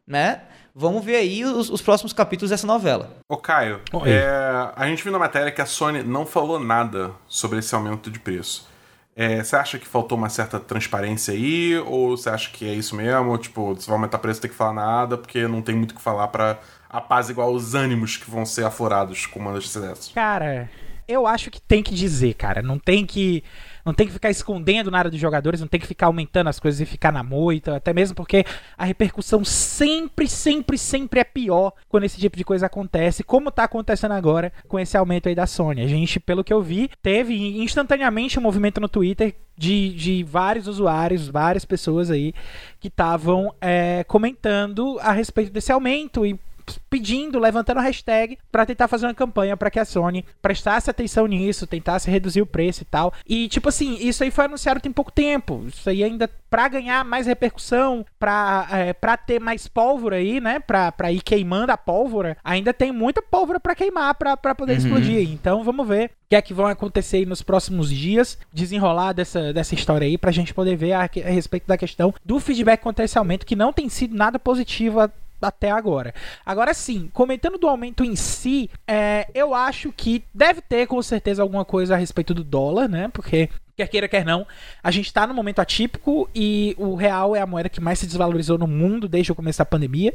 [0.04, 0.40] né?
[0.74, 3.16] Vamos ver aí os, os próximos capítulos dessa novela.
[3.28, 7.61] Ô, Caio, é, a gente viu na matéria que a Sony não falou nada sobre
[7.61, 8.68] esse aumento de preço.
[9.14, 11.78] É, você acha que faltou uma certa transparência aí?
[11.78, 13.38] Ou você acha que é isso mesmo?
[13.38, 16.02] Tipo, se vai aumentar preço, tem que falar nada, porque não tem muito o que
[16.02, 16.59] falar para
[16.90, 20.09] apaziguar os ânimos que vão ser aflorados com uma notícia dessas?
[20.09, 20.68] Cara,
[21.07, 22.62] eu acho que tem que dizer, cara.
[22.62, 23.43] Não tem que
[23.85, 26.81] não tem que ficar escondendo nada dos jogadores, não tem que ficar aumentando as coisas
[26.81, 28.45] e ficar na moita, até mesmo porque
[28.79, 33.64] a repercussão sempre, sempre, sempre é pior quando esse tipo de coisa acontece, como tá
[33.64, 35.83] acontecendo agora com esse aumento aí da Sony.
[35.83, 40.67] A gente, pelo que eu vi, teve instantaneamente um movimento no Twitter de, de vários
[40.67, 42.33] usuários, várias pessoas aí
[42.81, 46.38] que estavam é, comentando a respeito desse aumento e
[46.88, 51.27] pedindo, levantando a hashtag para tentar fazer uma campanha para que a Sony prestasse atenção
[51.27, 53.12] nisso, tentasse reduzir o preço e tal.
[53.27, 55.64] E tipo assim, isso aí foi anunciado tem pouco tempo.
[55.66, 60.61] Isso aí ainda para ganhar mais repercussão, para é, para ter mais pólvora aí, né,
[60.61, 64.79] para para ir queimando a pólvora, ainda tem muita pólvora para queimar para poder uhum.
[64.79, 65.29] explodir.
[65.31, 69.53] Então vamos ver o que é que vão acontecer aí nos próximos dias, desenrolar dessa,
[69.53, 73.05] dessa história aí pra gente poder ver a, a respeito da questão do feedback contra
[73.05, 75.00] esse aumento que não tem sido nada positivo
[75.48, 76.14] até agora.
[76.44, 81.42] Agora sim, comentando do aumento em si, é, eu acho que deve ter com certeza
[81.42, 83.09] alguma coisa a respeito do dólar, né?
[83.12, 84.47] Porque Quer queira, quer não,
[84.81, 88.07] a gente está num momento atípico e o real é a moeda que mais se
[88.07, 90.15] desvalorizou no mundo desde o começo da pandemia.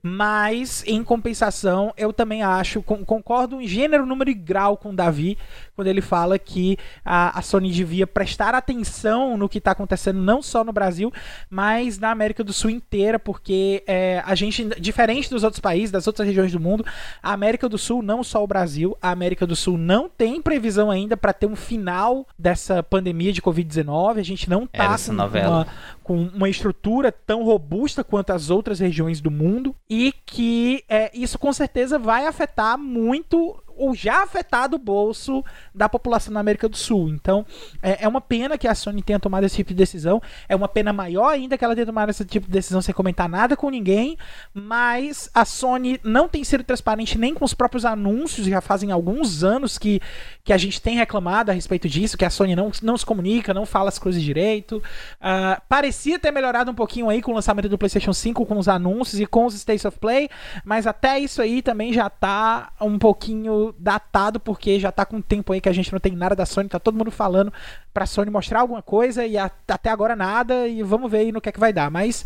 [0.00, 5.36] Mas, em compensação, eu também acho, concordo em gênero, número e grau com o Davi,
[5.74, 10.40] quando ele fala que a, a Sony devia prestar atenção no que está acontecendo não
[10.40, 11.12] só no Brasil,
[11.48, 16.06] mas na América do Sul inteira, porque é, a gente, diferente dos outros países, das
[16.06, 16.86] outras regiões do mundo,
[17.20, 20.92] a América do Sul, não só o Brasil, a América do Sul não tem previsão
[20.92, 25.12] ainda para ter um final dessa pandemia pandemia de Covid-19, a gente não está com
[25.48, 25.66] uma,
[26.04, 31.38] com uma estrutura tão robusta quanto as outras regiões do mundo e que é, isso
[31.38, 35.42] com certeza vai afetar muito o já afetado bolso
[35.74, 37.08] da população na América do Sul.
[37.08, 37.46] Então,
[37.82, 40.20] é, é, uma pena que a Sony tenha tomado esse tipo de decisão.
[40.48, 43.28] É uma pena maior ainda que ela tenha tomado esse tipo de decisão sem comentar
[43.28, 44.18] nada com ninguém.
[44.52, 48.46] Mas a Sony não tem sido transparente nem com os próprios anúncios.
[48.46, 50.00] Já fazem alguns anos que,
[50.44, 53.54] que a gente tem reclamado a respeito disso, que a Sony não, não se comunica,
[53.54, 54.76] não fala as coisas direito.
[54.76, 58.68] Uh, parecia ter melhorado um pouquinho aí com o lançamento do PlayStation 5, com os
[58.68, 60.28] anúncios e com os States of Play.
[60.64, 65.52] Mas até isso aí também já tá um pouquinho datado, porque já tá com tempo
[65.52, 67.52] aí que a gente não tem nada da Sony, tá todo mundo falando
[67.92, 71.48] pra Sony mostrar alguma coisa e até agora nada, e vamos ver aí no que
[71.48, 71.90] é que vai dar.
[71.90, 72.24] Mas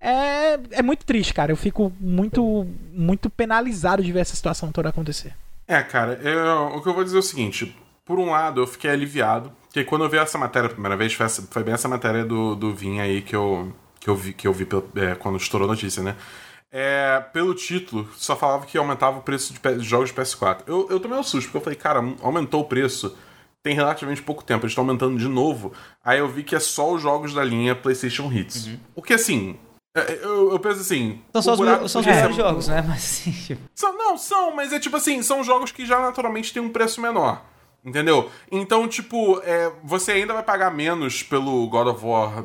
[0.00, 1.52] é, é muito triste, cara.
[1.52, 5.34] Eu fico muito, muito penalizado de ver essa situação toda acontecer.
[5.66, 8.66] É, cara, eu, o que eu vou dizer é o seguinte: por um lado, eu
[8.66, 11.74] fiquei aliviado, porque quando eu vi essa matéria a primeira vez, foi, essa, foi bem
[11.74, 15.14] essa matéria do, do Vin aí que eu, que eu vi, que eu vi é,
[15.16, 16.14] quando estourou a notícia, né?
[16.70, 20.62] É, pelo título, só falava que aumentava o preço de, de jogos de PS4.
[20.66, 23.16] Eu, eu tomei um susto, porque eu falei, cara, aumentou o preço
[23.66, 25.72] tem relativamente pouco tempo, eles estão aumentando de novo.
[26.04, 28.66] Aí eu vi que é só os jogos da linha PlayStation Hits.
[28.68, 28.78] Uhum.
[28.94, 29.58] O que assim.
[29.92, 31.20] É, eu, eu penso assim.
[31.32, 32.80] São só os, são os melhores jogos, né?
[32.86, 33.32] Mas assim.
[33.32, 33.62] Tipo...
[33.74, 37.00] São, não, são, mas é tipo assim, são jogos que já naturalmente têm um preço
[37.00, 37.42] menor.
[37.84, 38.30] Entendeu?
[38.52, 42.44] Então, tipo, é, você ainda vai pagar menos pelo God of War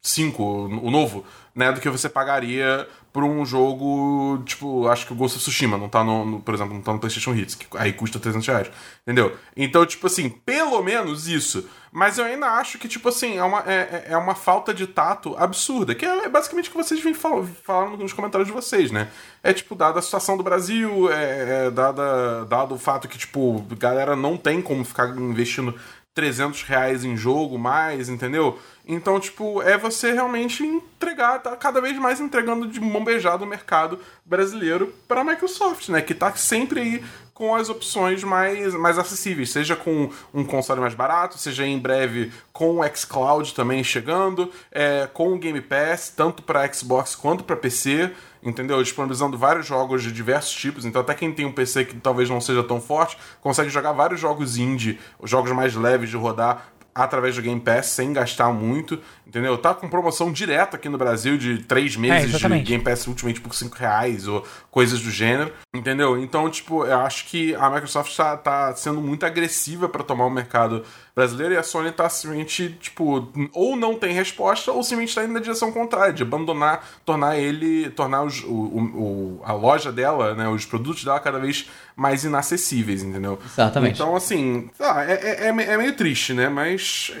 [0.00, 1.22] 5, o novo,
[1.54, 1.70] né?
[1.70, 5.88] Do que você pagaria por um jogo, tipo, acho que o Ghost of Tsushima não
[5.88, 8.70] tá no, no, por exemplo, não tá no PlayStation Hits, que aí custa 300 reais,
[9.02, 9.36] entendeu?
[9.54, 11.68] Então, tipo assim, pelo menos isso.
[11.94, 14.86] Mas eu ainda acho que, tipo assim, é uma, é, é, é uma falta de
[14.86, 18.90] tato absurda, que é, basicamente o que vocês vêm fal falando nos comentários de vocês,
[18.90, 19.08] né?
[19.42, 23.62] É, tipo, dada a situação do Brasil, é, é dada, dado o fato que, tipo,
[23.78, 25.78] galera não tem como ficar investindo
[26.14, 28.58] 300 reais em jogo mais, entendeu?
[28.86, 33.46] Então, tipo, é você realmente entregar, tá cada vez mais entregando de mão beijada o
[33.46, 36.02] mercado brasileiro para a Microsoft, né?
[36.02, 40.94] Que tá sempre aí com as opções mais, mais acessíveis, seja com um console mais
[40.94, 46.42] barato, seja em breve com o xCloud também chegando, é, com o Game Pass, tanto
[46.42, 48.12] para Xbox quanto para PC,
[48.42, 48.82] entendeu?
[48.82, 52.40] Disponibilizando vários jogos de diversos tipos, então até quem tem um PC que talvez não
[52.40, 57.42] seja tão forte, consegue jogar vários jogos indie, jogos mais leves de rodar através do
[57.42, 59.56] Game Pass sem gastar muito, entendeu?
[59.56, 63.40] Tá com promoção direta aqui no Brasil de três meses é, de Game Pass Ultimate
[63.40, 66.18] por 5 reais ou coisas do gênero, entendeu?
[66.18, 70.30] Então, tipo, eu acho que a Microsoft tá, tá sendo muito agressiva para tomar o
[70.30, 75.24] mercado brasileiro e a Sony tá simplesmente, tipo, ou não tem resposta ou simplesmente tá
[75.24, 80.34] indo na direção contrária, de abandonar, tornar ele, tornar os, o, o, a loja dela,
[80.34, 83.38] né, os produtos dela cada vez mais inacessíveis, entendeu?
[83.44, 84.00] Exatamente.
[84.00, 87.12] Então, assim, ah, é, é, é meio triste, né, mas,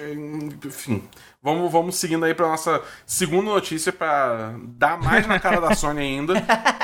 [0.64, 1.02] enfim...
[1.44, 6.00] Vamos, vamos seguindo aí para nossa segunda notícia para dar mais na cara da Sony
[6.00, 6.34] ainda,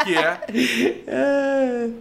[0.02, 0.40] que é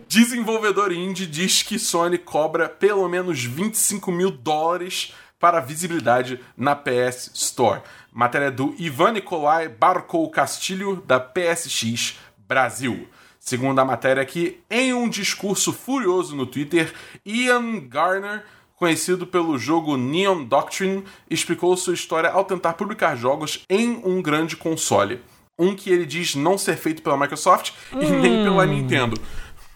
[0.08, 7.30] desenvolvedor indie diz que Sony cobra pelo menos 25 mil dólares para visibilidade na PS
[7.36, 7.82] Store.
[8.12, 12.18] Matéria do Ivan Nicolai Barcou Castilho da PSX
[12.48, 13.08] Brasil.
[13.40, 16.92] Segundo a matéria aqui, em um discurso furioso no Twitter,
[17.24, 18.44] Ian Garner
[18.78, 24.56] conhecido pelo jogo Neon Doctrine, explicou sua história ao tentar publicar jogos em um grande
[24.56, 25.20] console.
[25.60, 28.00] Um que ele diz não ser feito pela Microsoft hum.
[28.02, 29.20] e nem pela Nintendo.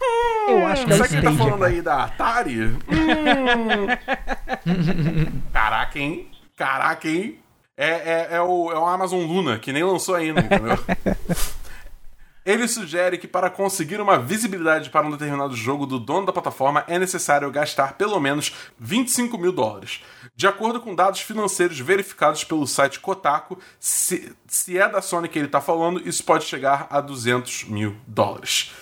[0.00, 2.60] Hum, Eu acho que Será que ele tá falando aí da Atari?
[2.62, 2.76] hum.
[5.52, 6.28] Caraca, hein?
[6.56, 7.38] Caraca, hein?
[7.76, 10.78] É, é, é, o, é o Amazon Luna, que nem lançou ainda, entendeu?
[12.44, 16.84] Ele sugere que para conseguir uma visibilidade para um determinado jogo do dono da plataforma
[16.88, 20.02] é necessário gastar pelo menos 25 mil dólares.
[20.34, 25.38] De acordo com dados financeiros verificados pelo site Kotaku, se, se é da Sony que
[25.38, 28.72] ele está falando, isso pode chegar a 200 mil dólares.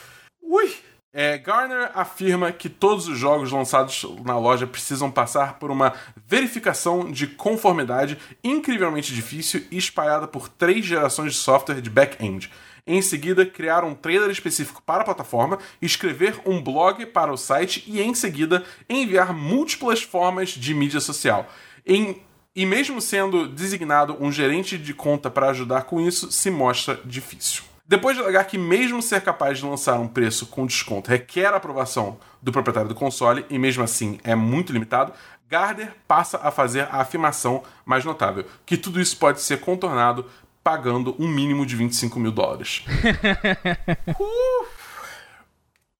[0.40, 0.72] Ui!
[1.12, 5.92] É, Garner afirma que todos os jogos lançados na loja precisam passar por uma
[6.24, 12.48] verificação de conformidade incrivelmente difícil e espalhada por três gerações de software de back-end.
[12.86, 17.84] Em seguida, criar um trailer específico para a plataforma, escrever um blog para o site
[17.86, 21.46] e, em seguida, enviar múltiplas formas de mídia social.
[21.86, 22.22] Em
[22.54, 27.62] e mesmo sendo designado um gerente de conta para ajudar com isso, se mostra difícil.
[27.86, 32.18] Depois de alegar que, mesmo ser capaz de lançar um preço com desconto requer aprovação
[32.42, 35.12] do proprietário do console, e mesmo assim é muito limitado,
[35.48, 40.24] Gardner passa a fazer a afirmação mais notável: que tudo isso pode ser contornado
[40.62, 42.84] pagando um mínimo de 25 mil dólares.
[44.18, 44.66] uh,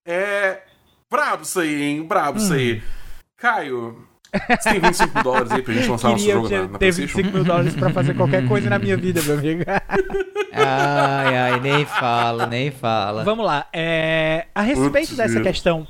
[0.05, 0.61] é.
[1.09, 2.03] Brabo isso aí, hein?
[2.03, 2.43] Brabo hum.
[2.43, 2.77] isso aí.
[2.77, 2.81] Hum.
[3.37, 6.79] Caio, você tem 25 mil dólares aí pra gente lançar Queria nosso jogo na, na
[6.79, 9.63] ter 25 mil dólares pra fazer qualquer coisa na minha vida, meu amigo.
[10.53, 13.23] ai, ai, nem fala, nem fala.
[13.23, 13.67] Vamos lá.
[13.73, 15.87] É, a respeito Putz, dessa questão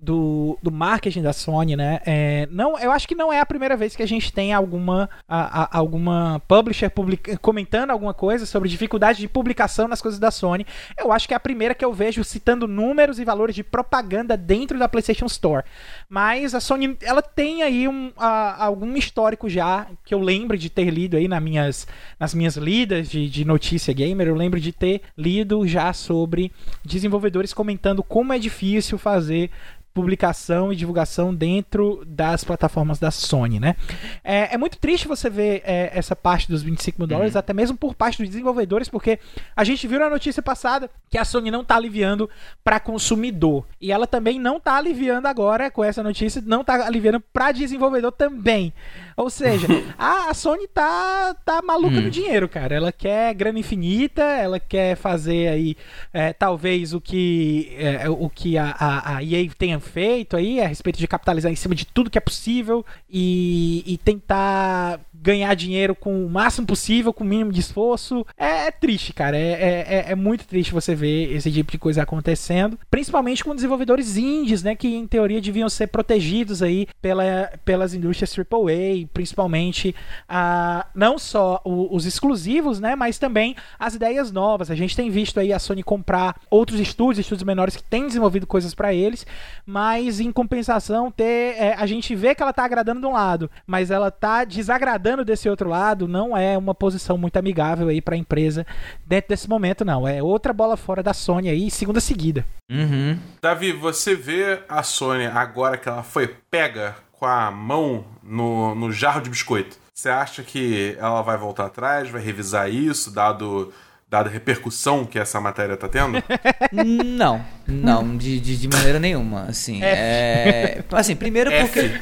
[0.00, 2.00] do, do marketing da Sony, né?
[2.06, 5.10] É, não, eu acho que não é a primeira vez que a gente tem alguma,
[5.28, 10.30] a, a, alguma publisher publica, comentando alguma coisa sobre dificuldade de publicação nas coisas da
[10.30, 10.66] Sony.
[10.98, 14.36] Eu acho que é a primeira que eu vejo citando números e valores de propaganda
[14.36, 15.64] dentro da PlayStation Store.
[16.08, 20.70] Mas a Sony, ela tem aí um, a, algum histórico já que eu lembro de
[20.70, 21.86] ter lido aí nas minhas,
[22.18, 24.28] nas minhas lidas de, de notícia gamer.
[24.28, 26.50] Eu lembro de ter lido já sobre
[26.84, 29.50] desenvolvedores comentando como é difícil fazer
[29.92, 33.76] publicação e divulgação dentro das plataformas da Sony, né?
[34.22, 37.40] É, é muito triste você ver é, essa parte dos 25 mil dólares, uhum.
[37.40, 39.18] até mesmo por parte dos desenvolvedores, porque
[39.54, 42.30] a gente viu na notícia passada que a Sony não está aliviando
[42.62, 43.66] para consumidor.
[43.80, 48.12] E ela também não está aliviando agora com essa notícia, não está aliviando para desenvolvedor
[48.12, 48.72] também.
[49.20, 49.66] Ou seja,
[49.98, 52.00] a, Sony tá, tá maluca hum.
[52.00, 52.74] no dinheiro, cara.
[52.74, 55.76] Ela quer grana infinita, ela quer fazer aí
[56.10, 60.66] é, talvez o que, é, o que a, a, a EA tenha feito aí a
[60.66, 65.94] respeito de capitalizar em cima de tudo que é possível e, e tentar ganhar dinheiro
[65.94, 68.24] com o máximo possível, com o mínimo de esforço.
[68.36, 69.36] É, é triste, cara.
[69.36, 72.78] É, é, é, é, muito triste você ver esse tipo de coisa acontecendo.
[72.90, 74.74] Principalmente com desenvolvedores indies, né?
[74.74, 79.94] Que em teoria deviam ser protegidos aí pela, pelas indústrias AAA, principalmente
[80.28, 82.94] a, não só o, os exclusivos, né?
[82.94, 84.70] Mas também as ideias novas.
[84.70, 88.46] A gente tem visto aí a Sony comprar outros estúdios, estúdios menores que têm desenvolvido
[88.46, 89.26] coisas para eles,
[89.64, 91.56] mas em compensação ter.
[91.56, 95.24] É, a gente vê que ela tá agradando de um lado, mas ela tá desagradando
[95.24, 98.66] desse outro lado não é uma posição muito amigável aí para a empresa
[99.06, 100.06] dentro desse momento, não.
[100.06, 102.44] É outra bola fora da Sony aí, segunda seguida.
[102.70, 103.18] Uhum.
[103.40, 108.90] Davi, você vê a Sony agora que ela foi pega com a mão no, no
[108.90, 109.76] jarro de biscoito.
[109.92, 113.70] Você acha que ela vai voltar atrás, vai revisar isso, dado
[114.08, 116.20] dada a repercussão que essa matéria tá tendo?
[116.72, 119.42] Não, não, de, de, de maneira nenhuma.
[119.42, 121.92] Assim, é, assim primeiro porque.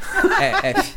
[0.41, 0.95] É, F.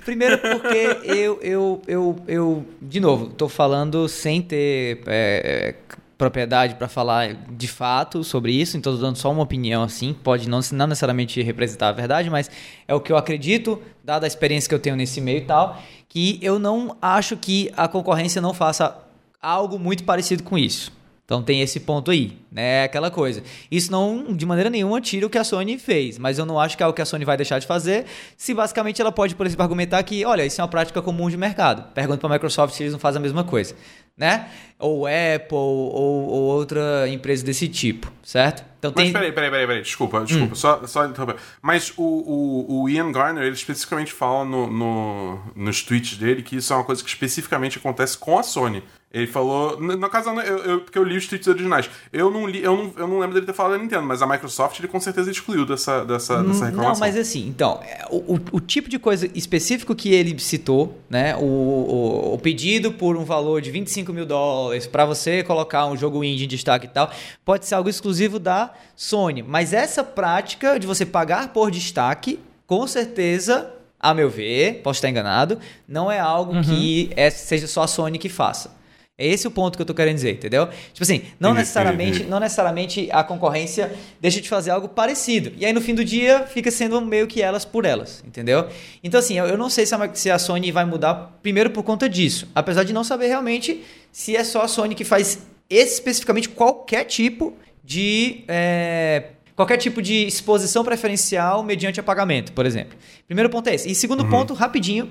[0.04, 5.74] primeiro porque eu, eu, eu, eu, de novo, tô falando sem ter é,
[6.18, 10.48] propriedade para falar de fato sobre isso, então tô dando só uma opinião assim, pode
[10.48, 12.50] não, não necessariamente representar a verdade, mas
[12.88, 15.80] é o que eu acredito, dada a experiência que eu tenho nesse meio e tal,
[16.08, 18.96] que eu não acho que a concorrência não faça
[19.40, 20.90] algo muito parecido com isso.
[21.26, 22.84] Então tem esse ponto aí, né?
[22.84, 23.42] Aquela coisa.
[23.68, 26.76] Isso não, de maneira nenhuma, tira o que a Sony fez, mas eu não acho
[26.76, 29.44] que é o que a Sony vai deixar de fazer, se basicamente ela pode, por
[29.44, 31.92] exemplo, argumentar que, olha, isso é uma prática comum de mercado.
[31.92, 33.74] Pergunta para a Microsoft se eles não fazem a mesma coisa,
[34.16, 34.48] né?
[34.78, 38.64] Ou Apple, ou, ou outra empresa desse tipo, certo?
[38.78, 39.06] Então tem...
[39.06, 39.82] Mas peraí, peraí, peraí, peraí.
[39.82, 40.56] desculpa, desculpa, hum.
[40.56, 41.36] só, só interromper.
[41.60, 46.54] Mas o, o, o, Ian Garner, ele especificamente fala no, no, nos tweets dele que
[46.54, 48.80] isso é uma coisa que especificamente acontece com a Sony.
[49.16, 49.80] Ele falou.
[49.80, 51.88] No caso, eu, eu, porque eu li os tweets originais.
[52.12, 54.26] Eu não li, eu não, eu não lembro dele ter falado da Nintendo, mas a
[54.26, 56.92] Microsoft ele com certeza excluiu dessa, dessa, dessa hum, reclamação.
[56.92, 61.34] Não, mas assim, então, o, o, o, tipo de coisa específico que ele citou, né?
[61.34, 65.96] O, o, o pedido por um valor de 25 mil dólares para você colocar um
[65.96, 67.10] jogo indie em destaque e tal,
[67.42, 69.42] pode ser algo exclusivo da Sony.
[69.42, 75.08] Mas essa prática de você pagar por destaque, com certeza a meu ver, posso estar
[75.08, 76.62] enganado, não é algo uhum.
[76.62, 78.76] que é, seja só a Sony que faça.
[79.18, 80.66] É esse o ponto que eu tô querendo dizer, entendeu?
[80.92, 85.52] Tipo assim, não necessariamente, não necessariamente a concorrência deixa de fazer algo parecido.
[85.56, 88.68] E aí no fim do dia fica sendo meio que elas por elas, entendeu?
[89.02, 92.10] Então assim, eu não sei se a, se a Sony vai mudar primeiro por conta
[92.10, 95.38] disso, apesar de não saber realmente se é só a Sony que faz
[95.70, 102.98] especificamente qualquer tipo de é, qualquer tipo de exposição preferencial mediante apagamento, por exemplo.
[103.26, 103.90] Primeiro ponto é esse.
[103.90, 104.30] E segundo uhum.
[104.30, 105.10] ponto, rapidinho,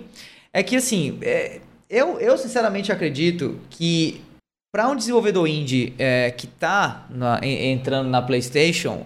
[0.53, 1.59] é que assim, é,
[1.95, 4.21] eu, eu sinceramente acredito que
[4.69, 7.07] para um desenvolvedor indie é, que está
[7.41, 9.05] entrando na PlayStation,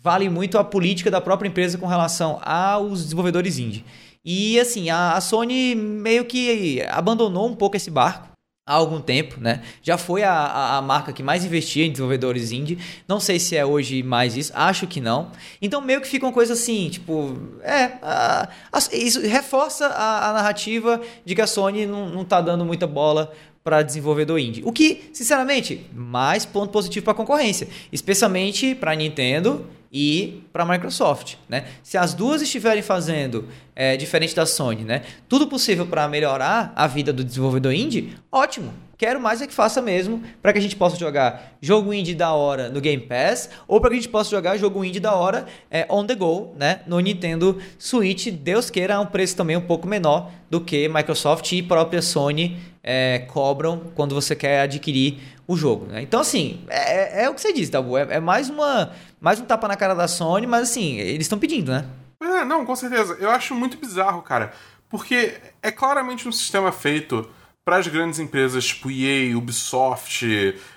[0.00, 3.84] vale muito a política da própria empresa com relação aos desenvolvedores indie.
[4.24, 8.28] E assim, a, a Sony meio que abandonou um pouco esse barco
[8.68, 9.62] há algum tempo, né?
[9.82, 12.78] Já foi a, a, a, marca que mais investia em desenvolvedores indie.
[13.08, 15.32] Não sei se é hoje mais isso, acho que não.
[15.62, 18.48] Então meio que fica uma coisa assim, tipo, é, a,
[18.92, 23.32] isso reforça a, narrativa de que a Sony não, não tá dando muita bola
[23.64, 24.62] para desenvolvedor indie.
[24.64, 30.66] O que, sinceramente, mais ponto positivo para a concorrência, especialmente para Nintendo e para a
[30.66, 31.64] Microsoft, né?
[31.82, 35.02] Se as duas estiverem fazendo é, diferente da Sony, né?
[35.28, 38.72] Tudo possível para melhorar a vida do desenvolvedor indie, ótimo.
[38.98, 42.32] Quero mais é que faça mesmo para que a gente possa jogar jogo indie da
[42.32, 45.46] hora no Game Pass ou para que a gente possa jogar jogo indie da hora
[45.70, 46.80] é, on the go, né?
[46.84, 51.52] No Nintendo Switch, Deus queira, a um preço também um pouco menor do que Microsoft
[51.52, 55.86] e própria Sony é, cobram quando você quer adquirir o jogo.
[55.86, 56.02] Né?
[56.02, 57.96] Então, assim, é, é, é o que você disse, Tabu.
[57.96, 61.38] É, é, mais, uma, mais um tapa na cara da Sony, mas assim, eles estão
[61.38, 61.86] pedindo, né?
[62.20, 63.16] É, não, com certeza.
[63.18, 64.52] Eu acho muito bizarro, cara.
[64.90, 67.28] Porque é claramente um sistema feito
[67.64, 70.26] para as grandes empresas tipo EA, Ubisoft.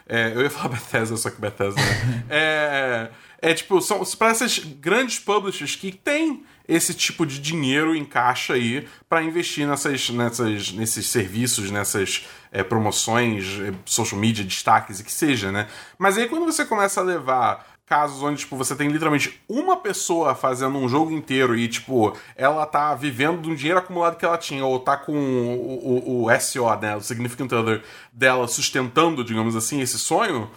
[0.07, 2.25] É, eu ia falar Bethesda, só que Bethesda, né?
[2.29, 3.09] é,
[3.41, 8.53] é tipo, são para essas grandes publishers que têm esse tipo de dinheiro em caixa
[8.53, 15.03] aí para investir nessas, nessas, nesses serviços, nessas é, promoções, é, social media, destaques e
[15.03, 15.67] que seja, né?
[15.97, 20.33] Mas aí quando você começa a levar casos onde, tipo, você tem literalmente uma pessoa
[20.33, 24.37] fazendo um jogo inteiro e, tipo, ela tá vivendo de um dinheiro acumulado que ela
[24.37, 29.57] tinha, ou tá com o, o, o SO, né, o Significant Other dela sustentando, digamos
[29.57, 30.49] assim, esse sonho,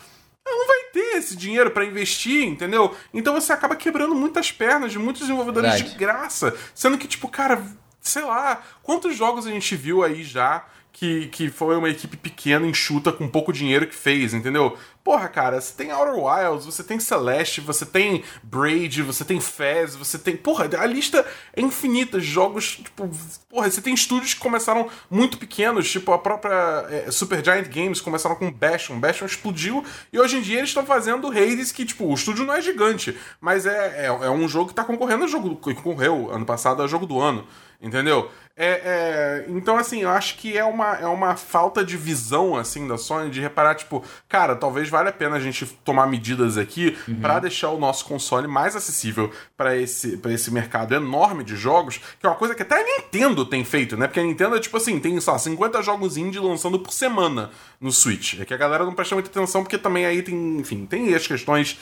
[0.47, 2.97] ela não vai ter esse dinheiro para investir, entendeu?
[3.13, 5.93] Então você acaba quebrando muitas pernas de muitos desenvolvedores Verdade.
[5.93, 6.57] de graça.
[6.73, 7.61] Sendo que, tipo, cara,
[8.01, 12.67] sei lá, quantos jogos a gente viu aí já que, que foi uma equipe pequena,
[12.67, 14.79] enxuta, com pouco dinheiro que fez, entendeu?
[15.03, 19.95] Porra, cara, você tem Outer Wilds, você tem Celeste, você tem Braid, você tem Fez,
[19.97, 20.35] você tem.
[20.35, 23.11] Porra, a lista é infinita de jogos, tipo.
[23.51, 28.01] Porra, você tem estúdios que começaram muito pequenos, tipo a própria é, Super Giant Games
[28.01, 28.99] começaram com Bastion.
[28.99, 32.55] Bastion explodiu e hoje em dia eles estão fazendo Hades que, tipo, o estúdio não
[32.55, 35.57] é gigante, mas é, é, é um jogo que tá concorrendo ao jogo.
[35.57, 37.47] que concorreu ano passado ao jogo do ano,
[37.81, 38.31] entendeu?
[38.57, 42.87] É, é, então, assim, eu acho que é uma, é uma falta de visão, assim,
[42.87, 46.97] da Sony, de reparar, tipo, cara, talvez valha a pena a gente tomar medidas aqui
[47.21, 51.99] pra deixar o nosso console mais acessível pra esse, pra esse mercado enorme de jogos,
[51.99, 54.07] que é uma coisa que até a Nintendo tem feito, né?
[54.07, 57.51] Porque a Nintendo é, tipo assim, tem, só 50 jogos indie lançando por semana
[57.81, 58.39] no Switch.
[58.39, 61.27] É que a galera não presta muita atenção, porque também aí tem, enfim, tem as
[61.27, 61.77] questões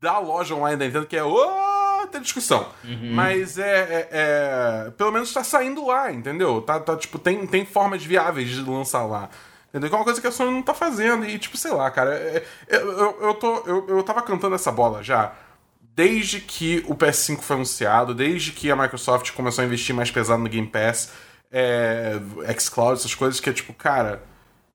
[0.00, 1.22] da loja online da Nintendo, que é
[2.10, 2.68] outra discussão.
[3.14, 6.60] Mas é, é- é- Pelo menos tá saindo lá, entendeu?
[6.62, 9.28] Tá, tá, tipo, tem, tem formas viáveis de lançar lá.
[9.68, 9.88] Entendeu?
[9.88, 11.24] Que é uma coisa que a Sony não tá fazendo.
[11.24, 12.14] E, tipo, sei lá, cara.
[12.14, 15.32] é- é- eu, eu, eu, tô, eu, eu tava cantando essa bola já.
[15.94, 20.42] Desde que o PS5 foi anunciado, desde que a Microsoft começou a investir mais pesado
[20.42, 21.12] no Game Pass,
[21.52, 22.18] é,
[22.58, 24.22] xCloud, essas coisas, que é tipo, cara,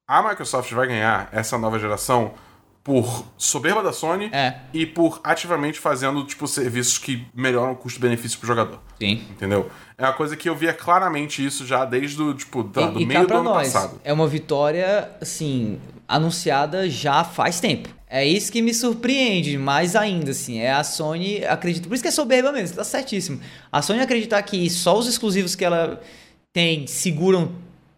[0.07, 2.33] a Microsoft vai ganhar essa nova geração
[2.85, 4.57] por soberba da Sony É.
[4.71, 8.79] e por ativamente fazendo, tipo, serviços que melhoram o custo-benefício pro jogador.
[9.01, 9.23] Sim.
[9.31, 9.71] Entendeu?
[9.97, 13.03] É uma coisa que eu via claramente isso já desde o, tipo, da- do e,
[13.03, 13.99] e cá meio do pra ano nós, passado.
[14.03, 17.89] é uma vitória, assim, anunciada já faz tempo.
[18.07, 22.07] É isso que me surpreende, mais ainda, assim, é a Sony acredita, por isso que
[22.09, 23.41] é soberba mesmo, tá certíssimo.
[23.71, 25.99] A Sony acreditar que só os exclusivos que ela
[26.53, 27.51] tem seguram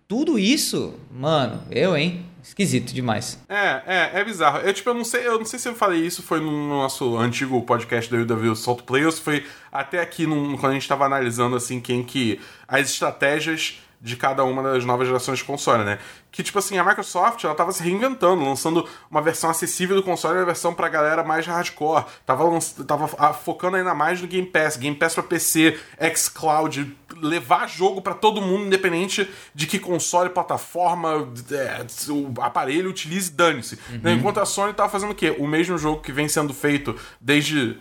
[0.08, 2.26] tudo isso, mano, eu, hein?
[2.48, 3.40] Esquisito demais.
[3.50, 4.60] É, é, é bizarro.
[4.60, 7.18] Eu, tipo, eu não sei, eu não sei se eu falei isso, foi no nosso
[7.18, 10.88] antigo podcast da UW Salt Play, ou se foi até aqui num- quando a gente
[10.88, 12.40] tava analisando, assim, quem que...
[12.68, 15.98] as estratégias de cada uma das novas gerações de console, né?
[16.32, 20.36] Que, tipo assim, a Microsoft, ela tava se reinventando, lançando uma versão acessível do console
[20.36, 22.06] e uma versão pra galera mais hardcore.
[22.26, 22.44] Tava,
[22.86, 25.80] tava ah, focando ainda mais no Game Pass, Game Pass pra PC,
[26.16, 33.32] xCloud, levar jogo pra todo mundo, independente de que console, plataforma, é, o aparelho utilize,
[33.32, 33.80] dane-se.
[34.04, 34.14] Né?
[34.14, 35.36] Enquanto a Sony tava fazendo o quê?
[35.40, 37.78] O mesmo jogo que vem sendo feito desde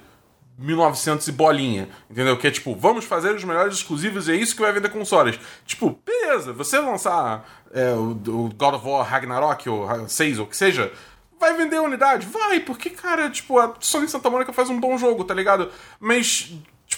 [0.58, 2.36] 1900 e bolinha, entendeu?
[2.36, 5.38] Que é tipo, vamos fazer os melhores exclusivos e é isso que vai vender consoles.
[5.66, 10.48] Tipo, beleza, você lançar é, o, o God of War Ragnarok ou 6 ou o
[10.48, 10.92] que seja,
[11.38, 12.26] vai vender unidade?
[12.26, 15.70] Vai, porque, cara, tipo, a Sony Santa Mônica faz um bom jogo, tá ligado?
[16.00, 16.52] Mas,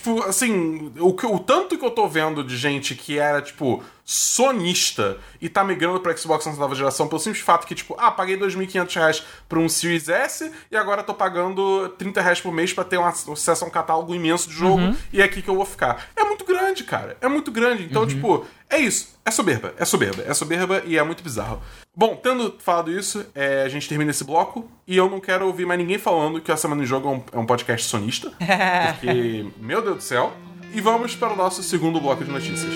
[0.08, 5.18] tipo, assim, o, o tanto que eu tô vendo de gente que era, tipo, sonista
[5.40, 8.38] e tá migrando pra Xbox nessa nova geração pelo simples fato que, tipo, ah, paguei
[8.38, 12.84] 2.500 reais por um Series S e agora tô pagando 30 reais por mês pra
[12.84, 15.66] ter um acesso a um catálogo imenso de jogo e é aqui que eu vou
[15.66, 16.08] ficar.
[16.16, 17.16] É muito grande, cara.
[17.20, 17.84] É muito grande.
[17.84, 19.16] Então, tipo, é isso.
[19.24, 19.74] É soberba.
[19.78, 20.22] É soberba.
[20.26, 21.60] É soberba e é muito bizarro.
[21.94, 25.66] Bom, tendo falado isso, é, a gente termina esse bloco e eu não quero ouvir
[25.66, 28.32] mais ninguém falando que a Semana em Jogo é um, é um podcast sonista.
[29.00, 30.32] porque, meu Deus do céu.
[30.72, 32.72] E vamos para o nosso segundo bloco de notícias.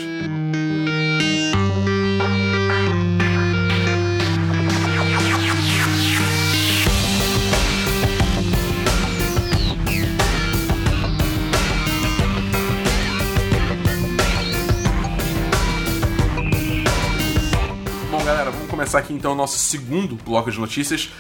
[19.13, 21.11] Então o nosso segundo bloco de notícias.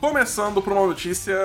[0.00, 1.36] Começando por uma notícia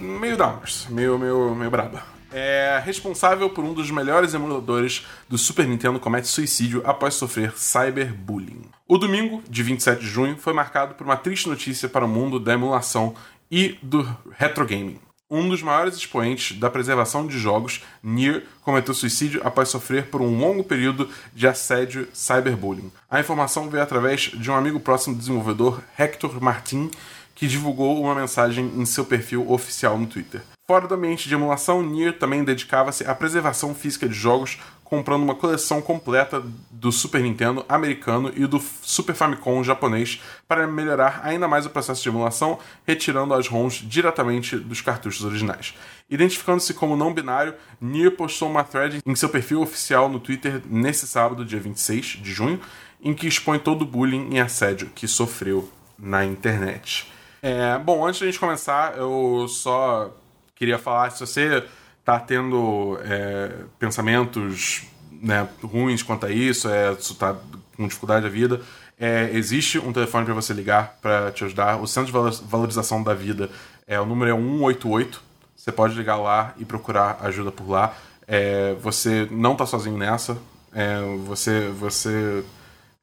[0.00, 2.02] meio downers, meio, meio, meio braba.
[2.32, 8.62] É responsável por um dos melhores emuladores do Super Nintendo comete suicídio após sofrer cyberbullying.
[8.88, 12.40] O domingo, de 27 de junho, foi marcado por uma triste notícia para o mundo
[12.40, 13.14] da emulação
[13.50, 14.02] e do
[14.32, 14.98] retro gaming.
[15.36, 20.38] Um dos maiores expoentes da preservação de jogos, Nier, cometeu suicídio após sofrer por um
[20.38, 22.92] longo período de assédio cyberbullying.
[23.10, 26.88] A informação veio através de um amigo próximo do desenvolvedor, Hector Martin,
[27.34, 30.40] que divulgou uma mensagem em seu perfil oficial no Twitter.
[30.68, 35.34] Fora do ambiente de emulação, Nier também dedicava-se à preservação física de jogos, comprando uma
[35.34, 41.64] coleção completa do Super Nintendo americano e do Super Famicom japonês para melhorar ainda mais
[41.64, 45.74] o processo de emulação, retirando as ROMs diretamente dos cartuchos originais.
[46.08, 51.06] Identificando-se como não binário, Nier postou uma thread em seu perfil oficial no Twitter nesse
[51.08, 52.60] sábado, dia 26 de junho,
[53.02, 55.68] em que expõe todo o bullying e assédio que sofreu
[55.98, 57.10] na internet.
[57.42, 60.14] É, bom, antes de a gente começar, eu só
[60.54, 61.64] queria falar, se você
[62.04, 67.36] tá tendo é, pensamentos né, ruins quanto a isso, é, tá
[67.76, 68.60] com dificuldade da vida,
[68.98, 71.80] é, existe um telefone para você ligar para te ajudar.
[71.80, 73.50] O Centro de Valorização da Vida
[73.86, 75.22] é o número é 188.
[75.56, 77.94] Você pode ligar lá e procurar ajuda por lá.
[78.26, 80.38] É, você não tá sozinho nessa.
[80.72, 82.44] É, você, você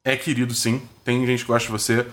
[0.04, 0.80] é querido sim.
[1.04, 2.06] Tem gente que gosta de você.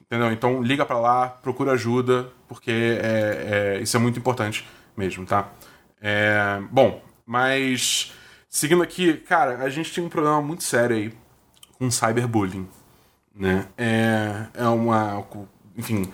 [0.00, 0.32] Entendeu?
[0.32, 4.66] Então liga para lá, procura ajuda, porque é, é, isso é muito importante
[4.96, 5.48] mesmo, tá?
[6.00, 8.12] É, bom, mas
[8.48, 11.12] seguindo aqui, cara, a gente tem um problema muito sério aí
[11.78, 12.68] com cyberbullying,
[13.34, 13.66] né?
[13.76, 15.26] É, é uma,
[15.76, 16.10] enfim,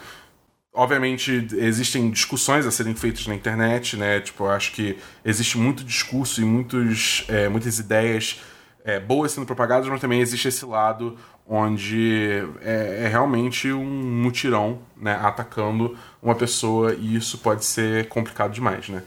[0.73, 4.21] obviamente existem discussões a serem feitas na internet, né?
[4.21, 8.41] Tipo, eu acho que existe muito discurso e muitos, é, muitas ideias
[8.85, 11.17] é, boas sendo propagadas, mas também existe esse lado
[11.47, 15.19] onde é, é, realmente um mutirão, né?
[15.23, 19.03] Atacando uma pessoa e isso pode ser complicado demais, né?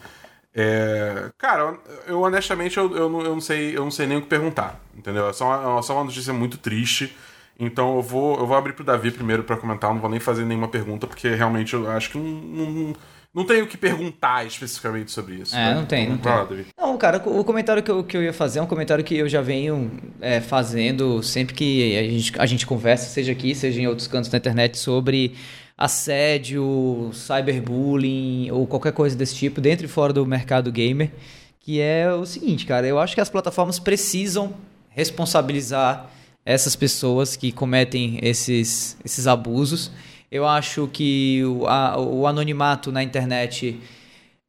[0.55, 1.77] É, cara,
[2.07, 4.79] eu honestamente eu, eu, não, eu, não sei, eu não sei nem o que perguntar,
[4.97, 5.27] entendeu?
[5.27, 7.15] É só uma, é só uma notícia muito triste.
[7.59, 10.19] Então eu vou, eu vou abrir pro Davi primeiro para comentar, eu não vou nem
[10.19, 12.93] fazer nenhuma pergunta, porque realmente eu acho que não, não,
[13.33, 15.53] não tenho o que perguntar especificamente sobre isso.
[15.53, 15.73] É, né?
[15.73, 16.31] não tem, não tem.
[16.31, 16.47] Lá.
[16.77, 19.27] Não, cara, o comentário que eu, que eu ia fazer é um comentário que eu
[19.27, 19.91] já venho
[20.21, 24.29] é, fazendo sempre que a gente, a gente conversa, seja aqui, seja em outros cantos
[24.29, 25.35] da internet, sobre
[25.77, 31.11] assédio, cyberbullying ou qualquer coisa desse tipo, dentro e fora do mercado gamer,
[31.59, 34.53] que é o seguinte, cara, eu acho que as plataformas precisam
[34.89, 36.09] responsabilizar
[36.45, 39.91] essas pessoas que cometem esses, esses abusos.
[40.31, 43.79] Eu acho que o, a, o anonimato na internet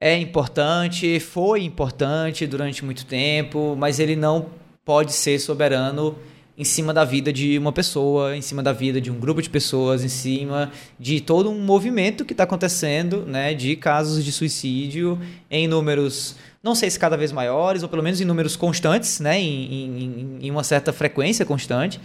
[0.00, 4.46] é importante, foi importante durante muito tempo, mas ele não
[4.84, 6.16] pode ser soberano
[6.58, 9.50] em cima da vida de uma pessoa, em cima da vida de um grupo de
[9.50, 15.20] pessoas, em cima de todo um movimento que está acontecendo, né, de casos de suicídio
[15.50, 19.38] em números, não sei se cada vez maiores, ou pelo menos em números constantes, né,
[19.38, 22.00] em, em, em uma certa frequência constante,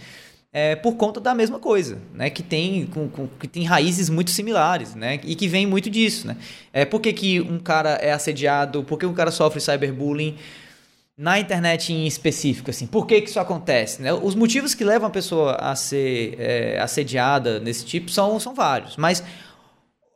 [0.52, 4.30] é, por conta da mesma coisa, né, que tem, com, com, que tem raízes muito
[4.30, 6.36] similares, né, e que vem muito disso, né.
[6.74, 10.36] É, por que, que um cara é assediado, por que um cara sofre cyberbullying,
[11.22, 14.02] na internet em específico, assim, por que, que isso acontece?
[14.02, 14.12] Né?
[14.12, 18.96] Os motivos que levam a pessoa a ser é, assediada nesse tipo são, são vários,
[18.96, 19.22] mas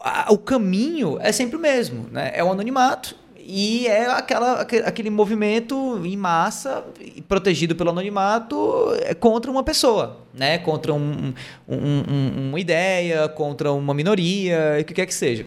[0.01, 2.33] a, o caminho é sempre o mesmo, né?
[2.35, 6.85] É o anonimato e é aquela, aquele movimento em massa,
[7.29, 8.57] protegido pelo anonimato,
[9.03, 10.59] é contra uma pessoa, né?
[10.59, 11.33] Contra um,
[11.69, 15.47] um, um, uma ideia, contra uma minoria, o que quer que seja.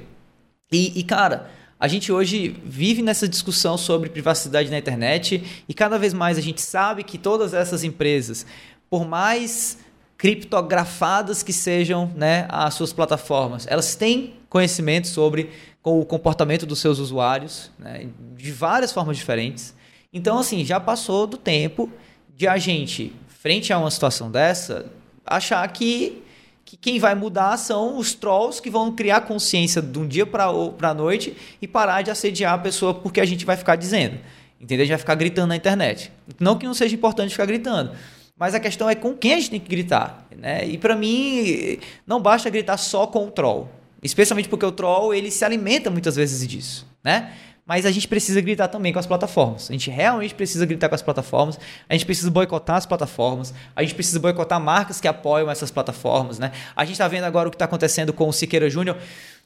[0.72, 5.98] E, e cara a gente hoje vive nessa discussão sobre privacidade na internet e cada
[5.98, 8.46] vez mais a gente sabe que todas essas empresas,
[8.90, 9.78] por mais
[10.18, 15.52] criptografadas que sejam né, as suas plataformas, elas têm conhecimento sobre
[15.82, 19.74] o comportamento dos seus usuários né, de várias formas diferentes.
[20.12, 21.90] Então, assim, já passou do tempo
[22.36, 24.86] de a gente, frente a uma situação dessa,
[25.26, 26.22] achar que
[26.70, 30.46] que quem vai mudar são os trolls que vão criar consciência de um dia para
[30.46, 34.20] a noite e parar de assediar a pessoa porque a gente vai ficar dizendo.
[34.62, 34.84] Entendeu?
[34.84, 36.12] A gente vai ficar gritando na internet.
[36.40, 37.94] Não que não seja importante ficar gritando,
[38.38, 40.28] mas a questão é com quem a gente tem que gritar.
[40.38, 40.68] Né?
[40.68, 43.68] E para mim, não basta gritar só com o troll.
[44.04, 46.88] Especialmente porque o troll ele se alimenta muitas vezes disso.
[47.04, 47.34] Né?
[47.70, 49.70] Mas a gente precisa gritar também com as plataformas.
[49.70, 53.84] A gente realmente precisa gritar com as plataformas, a gente precisa boicotar as plataformas, a
[53.84, 56.52] gente precisa boicotar marcas que apoiam essas plataformas, né?
[56.76, 58.98] A gente está vendo agora o que está acontecendo com o Siqueira Júnior,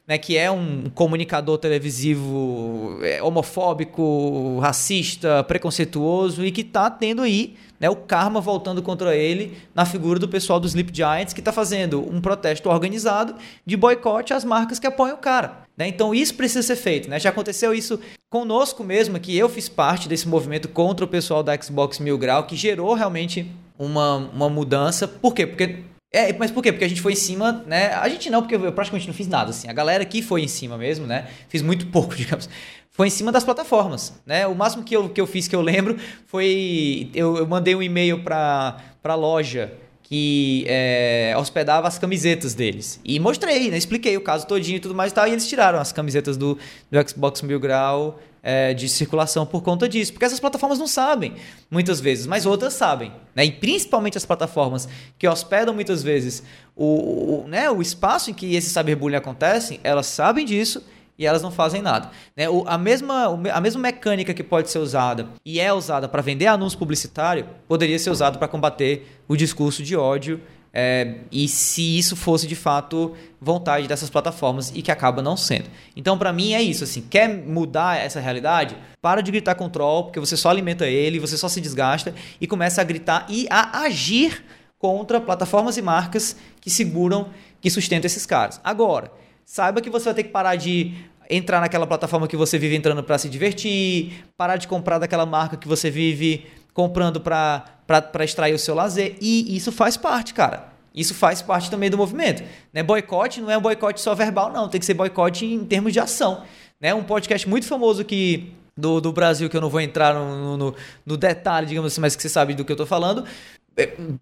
[0.08, 7.58] né, que é um comunicador televisivo é, homofóbico, racista, preconceituoso e que está tendo aí
[7.78, 11.52] né, o karma voltando contra ele na figura do pessoal do Sleep Giants que está
[11.52, 15.62] fazendo um protesto organizado de boicote às marcas que apoiam o cara.
[15.78, 15.88] Né?
[15.88, 17.10] Então isso precisa ser feito.
[17.10, 17.20] Né?
[17.20, 18.00] Já aconteceu isso
[18.30, 22.46] conosco mesmo, que eu fiz parte desse movimento contra o pessoal da Xbox Mil Grau,
[22.46, 25.08] que gerou realmente uma, uma mudança.
[25.08, 25.46] Por quê?
[25.46, 25.84] Porque
[26.16, 26.72] é, mas por quê?
[26.72, 27.88] Porque a gente foi em cima, né?
[27.94, 29.68] A gente não, porque eu praticamente não fiz nada, assim.
[29.68, 31.28] A galera aqui foi em cima mesmo, né?
[31.50, 32.48] Fiz muito pouco, digamos.
[32.92, 34.46] Foi em cima das plataformas, né?
[34.46, 35.98] O máximo que eu, que eu fiz, que eu lembro,
[36.28, 37.10] foi...
[37.16, 39.74] Eu, eu mandei um e-mail para a loja
[40.14, 42.99] que é, hospedava as camisetas deles.
[43.03, 43.78] E mostrei, né?
[43.80, 45.28] Expliquei o caso todinho e tudo mais e tal.
[45.28, 46.55] E eles tiraram as camisetas do,
[46.91, 50.14] do Xbox Mil Grau é, de circulação por conta disso.
[50.14, 51.34] Porque essas plataformas não sabem,
[51.68, 53.11] muitas vezes, mas outras sabem.
[53.34, 53.45] Né?
[53.45, 54.88] E principalmente as plataformas
[55.18, 56.43] que hospedam muitas vezes
[56.76, 60.84] o, o, né, o espaço em que esse cyberbullying acontece, elas sabem disso
[61.18, 62.09] e elas não fazem nada.
[62.36, 62.49] Né?
[62.49, 66.47] O, a, mesma, a mesma mecânica que pode ser usada e é usada para vender
[66.47, 70.41] anúncio publicitário poderia ser usado para combater o discurso de ódio
[70.76, 75.70] é, e se isso fosse de fato vontade dessas plataformas e que acaba não sendo.
[75.95, 76.84] Então, para mim é isso.
[76.84, 78.76] Assim, quer mudar essa realidade?
[78.99, 82.82] Para de gritar troll, porque você só alimenta ele, você só se desgasta e começa
[82.82, 84.43] a gritar e a agir
[84.80, 87.30] contra plataformas e marcas que seguram,
[87.61, 88.59] que sustentam esses caras.
[88.64, 89.11] Agora,
[89.46, 90.94] saiba que você vai ter que parar de
[91.30, 95.58] entrar naquela plataforma que você vive entrando para se divertir, parar de comprar daquela marca
[95.58, 99.16] que você vive comprando para extrair o seu lazer.
[99.22, 100.74] E isso faz parte, cara.
[100.94, 102.44] Isso faz parte também do movimento.
[102.72, 102.84] Né?
[102.84, 104.70] Boicote não é um boicote só verbal, não.
[104.70, 106.44] Tem que ser boicote em termos de ação.
[106.80, 106.94] Né?
[106.94, 110.76] Um podcast muito famoso que do, do Brasil, que eu não vou entrar no, no,
[111.06, 113.24] no detalhe, digamos assim, mas que você sabe do que eu estou falando,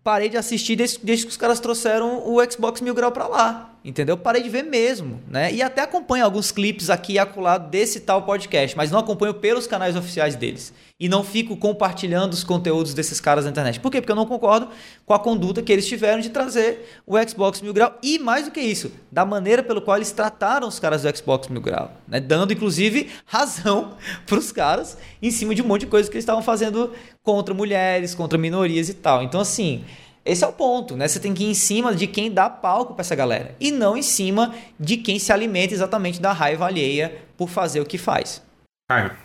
[0.04, 3.76] parei de assistir desde, desde, que os caras trouxeram o Xbox Mil Grau para lá.
[3.84, 4.16] Entendeu?
[4.16, 5.52] Parei de ver mesmo, né?
[5.52, 9.66] E até acompanho alguns clipes aqui e acolá desse tal podcast, mas não acompanho pelos
[9.66, 10.74] canais oficiais deles.
[11.02, 13.80] E não fico compartilhando os conteúdos desses caras na internet.
[13.80, 13.99] Por quê?
[13.99, 14.68] Porque eu não concordo
[15.04, 17.97] com a conduta que eles tiveram de trazer o Xbox Mil Grau.
[18.04, 21.47] E mais do que isso, da maneira pelo qual eles trataram os caras do Xbox
[21.47, 21.91] Mil Grau.
[22.08, 22.20] Né?
[22.20, 23.97] Dando, inclusive, razão
[24.28, 26.93] para os caras em cima de um monte de coisa que eles estavam fazendo
[27.24, 29.24] contra mulheres, contra minorias e tal.
[29.24, 29.84] Então, assim,
[30.24, 31.08] esse é o ponto, né?
[31.08, 33.97] Você tem que ir em cima de quem dá palco para essa galera e não
[33.97, 38.39] em cima de quem se alimenta exatamente da raiva alheia por fazer o que faz.
[38.88, 39.18] Caio,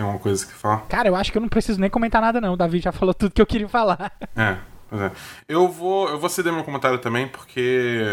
[0.00, 0.86] tem alguma coisa que falar?
[0.88, 2.54] Cara, eu acho que eu não preciso nem comentar nada não.
[2.54, 4.10] O Davi já falou tudo que eu queria falar.
[4.34, 4.56] É.
[4.88, 5.12] Pois é.
[5.46, 8.08] Eu vou, eu vou ceder meu comentário também, porque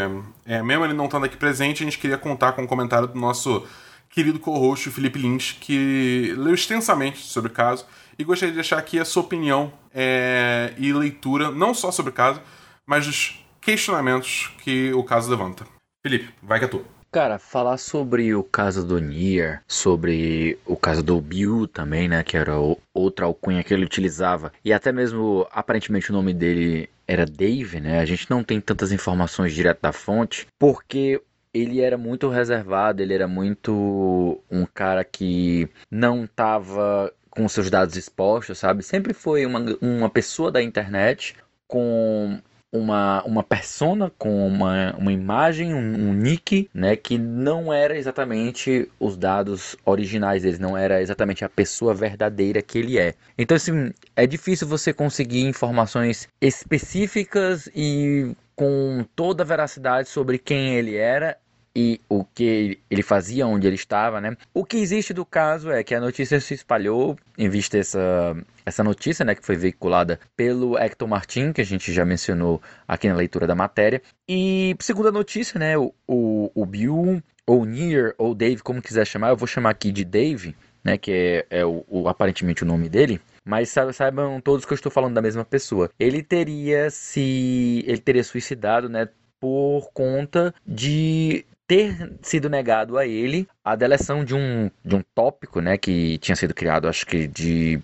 [0.45, 3.07] é, mesmo ele não estando aqui presente, a gente queria contar com o um comentário
[3.07, 3.65] do nosso
[4.09, 7.85] querido co-host Felipe Lins, que leu extensamente sobre o caso
[8.19, 12.13] e gostaria de deixar aqui a sua opinião é, e leitura, não só sobre o
[12.13, 12.41] caso,
[12.85, 15.65] mas dos questionamentos que o caso levanta.
[16.05, 16.96] Felipe, vai que é tu.
[17.17, 22.37] Cara, falar sobre o caso do Nier, sobre o caso do Bill também, né, que
[22.37, 22.53] era
[22.93, 28.01] outra alcunha que ele utilizava, e até mesmo aparentemente o nome dele era Dave, né?
[28.01, 31.19] A gente não tem tantas informações direto da fonte, porque
[31.51, 37.95] ele era muito reservado, ele era muito um cara que não estava com seus dados
[37.95, 38.83] expostos, sabe?
[38.83, 41.35] Sempre foi uma, uma pessoa da internet
[41.67, 42.39] com
[42.71, 46.95] uma, uma persona, com uma, uma imagem, um, um, nick, né?
[46.95, 52.77] Que não era exatamente os dados originais deles, não era exatamente a pessoa verdadeira que
[52.77, 53.13] ele é.
[53.37, 60.75] Então, assim, é difícil você conseguir informações específicas e com toda a veracidade sobre quem
[60.75, 61.37] ele era
[61.79, 64.35] e o que ele fazia, onde ele estava, né?
[64.51, 68.83] O que existe do caso é que a notícia se espalhou em vista essa essa
[68.83, 73.15] notícia, né, que foi veiculada pelo Hector Martin, que a gente já mencionou aqui na
[73.15, 74.01] leitura da matéria.
[74.27, 79.05] E segundo a notícia, né, o, o, o Bill, ou Near, ou Dave, como quiser
[79.05, 80.53] chamar, eu vou chamar aqui de Dave,
[80.83, 83.21] né, que é, é o, o, aparentemente o nome dele.
[83.45, 85.89] Mas saibam todos que eu estou falando da mesma pessoa.
[85.97, 87.85] Ele teria se.
[87.87, 89.07] Ele teria suicidado, né?
[89.39, 95.59] Por conta de ter sido negado a ele a deleção de um, de um tópico,
[95.59, 97.79] né, que tinha sido criado, acho que de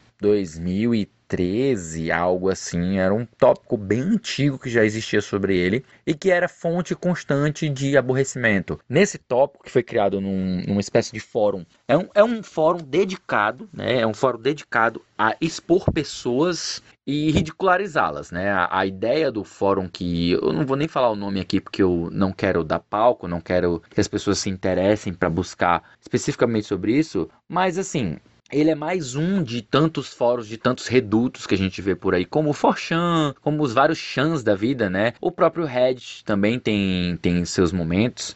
[1.28, 6.32] 2013, algo assim, era um tópico bem antigo que já existia sobre ele e que
[6.32, 8.80] era fonte constante de aborrecimento.
[8.88, 12.80] Nesse tópico, que foi criado num, numa espécie de fórum, é um, é um fórum
[12.80, 18.50] dedicado, né, é um fórum dedicado a expor pessoas e ridicularizá-las, né?
[18.50, 21.84] A, a, ideia do fórum que eu não vou nem falar o nome aqui porque
[21.84, 26.66] eu não quero dar palco, não quero que as pessoas se interessem para buscar especificamente
[26.66, 28.18] sobre isso, mas assim,
[28.52, 32.14] ele é mais um de tantos fóruns, de tantos redutos que a gente vê por
[32.14, 35.14] aí, como o Forchan, como os vários chans da vida, né?
[35.20, 38.36] O próprio Reddit também tem, tem seus momentos.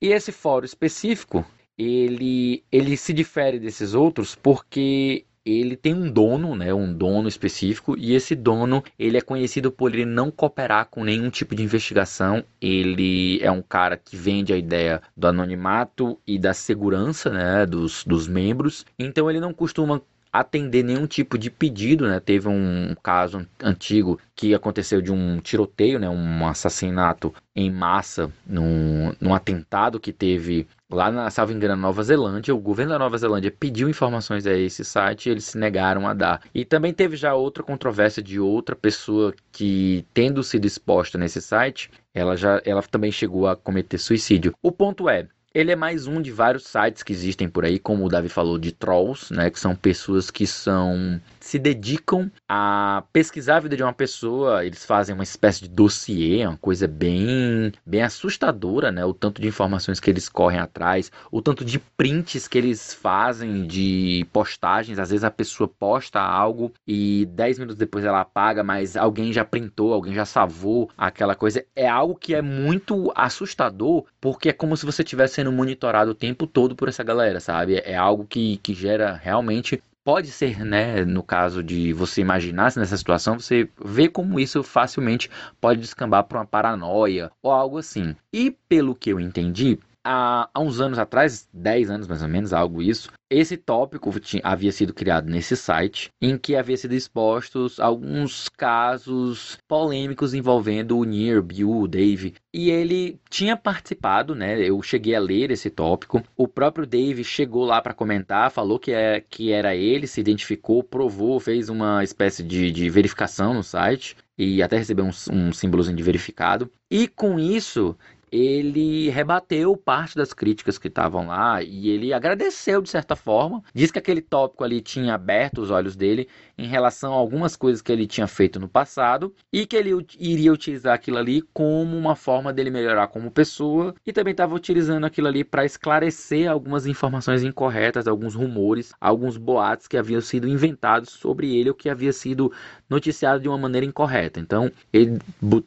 [0.00, 1.44] E esse fórum específico,
[1.78, 7.96] ele, ele se difere desses outros porque ele tem um dono, né, um dono específico,
[7.98, 12.44] e esse dono, ele é conhecido por ele não cooperar com nenhum tipo de investigação.
[12.60, 18.04] Ele é um cara que vende a ideia do anonimato e da segurança, né, dos,
[18.04, 18.84] dos membros.
[18.98, 20.00] Então ele não costuma
[20.32, 22.18] atender nenhum tipo de pedido, né?
[22.18, 26.08] Teve um caso antigo que aconteceu de um tiroteio, né?
[26.08, 32.54] Um assassinato em massa num, num atentado que teve lá na, salvo engano, Nova Zelândia.
[32.54, 36.14] O governo da Nova Zelândia pediu informações a esse site e eles se negaram a
[36.14, 36.40] dar.
[36.54, 41.90] E também teve já outra controvérsia de outra pessoa que, tendo sido exposta nesse site,
[42.14, 44.54] ela já ela também chegou a cometer suicídio.
[44.62, 48.04] O ponto é, ele é mais um de vários sites que existem por aí, como
[48.04, 49.50] o Davi falou, de trolls, né?
[49.50, 51.20] Que são pessoas que são
[51.52, 56.46] se dedicam a pesquisar a vida de uma pessoa, eles fazem uma espécie de dossiê,
[56.46, 59.04] uma coisa bem, bem assustadora, né?
[59.04, 63.66] O tanto de informações que eles correm atrás, o tanto de prints que eles fazem
[63.66, 68.96] de postagens, às vezes a pessoa posta algo e 10 minutos depois ela apaga, mas
[68.96, 71.62] alguém já printou, alguém já salvou aquela coisa.
[71.76, 76.14] É algo que é muito assustador, porque é como se você estivesse sendo monitorado o
[76.14, 77.82] tempo todo por essa galera, sabe?
[77.84, 82.96] É algo que, que gera realmente pode ser, né, no caso de você imaginar-se nessa
[82.96, 85.30] situação, você vê como isso facilmente
[85.60, 88.16] pode descambar para uma paranoia ou algo assim.
[88.32, 92.52] E pelo que eu entendi, há, há uns anos atrás, 10 anos mais ou menos,
[92.52, 97.80] algo isso, esse tópico tinha, havia sido criado nesse site, em que havia sido expostos
[97.80, 102.34] alguns casos polêmicos envolvendo o Nier, Bill, o Dave.
[102.52, 104.60] E ele tinha participado, né?
[104.60, 106.22] Eu cheguei a ler esse tópico.
[106.36, 110.84] O próprio Dave chegou lá para comentar, falou que, é, que era ele, se identificou,
[110.84, 115.96] provou, fez uma espécie de, de verificação no site e até recebeu um, um símbolozinho
[115.96, 116.70] de verificado.
[116.90, 117.96] E com isso,
[118.32, 123.62] ele rebateu parte das críticas que estavam lá e ele agradeceu de certa forma.
[123.74, 126.26] Diz que aquele tópico ali tinha aberto os olhos dele
[126.56, 130.50] em relação a algumas coisas que ele tinha feito no passado e que ele iria
[130.50, 135.28] utilizar aquilo ali como uma forma dele melhorar como pessoa e também estava utilizando aquilo
[135.28, 141.54] ali para esclarecer algumas informações incorretas, alguns rumores, alguns boatos que haviam sido inventados sobre
[141.54, 142.50] ele ou que havia sido
[142.88, 144.40] noticiado de uma maneira incorreta.
[144.40, 145.18] Então ele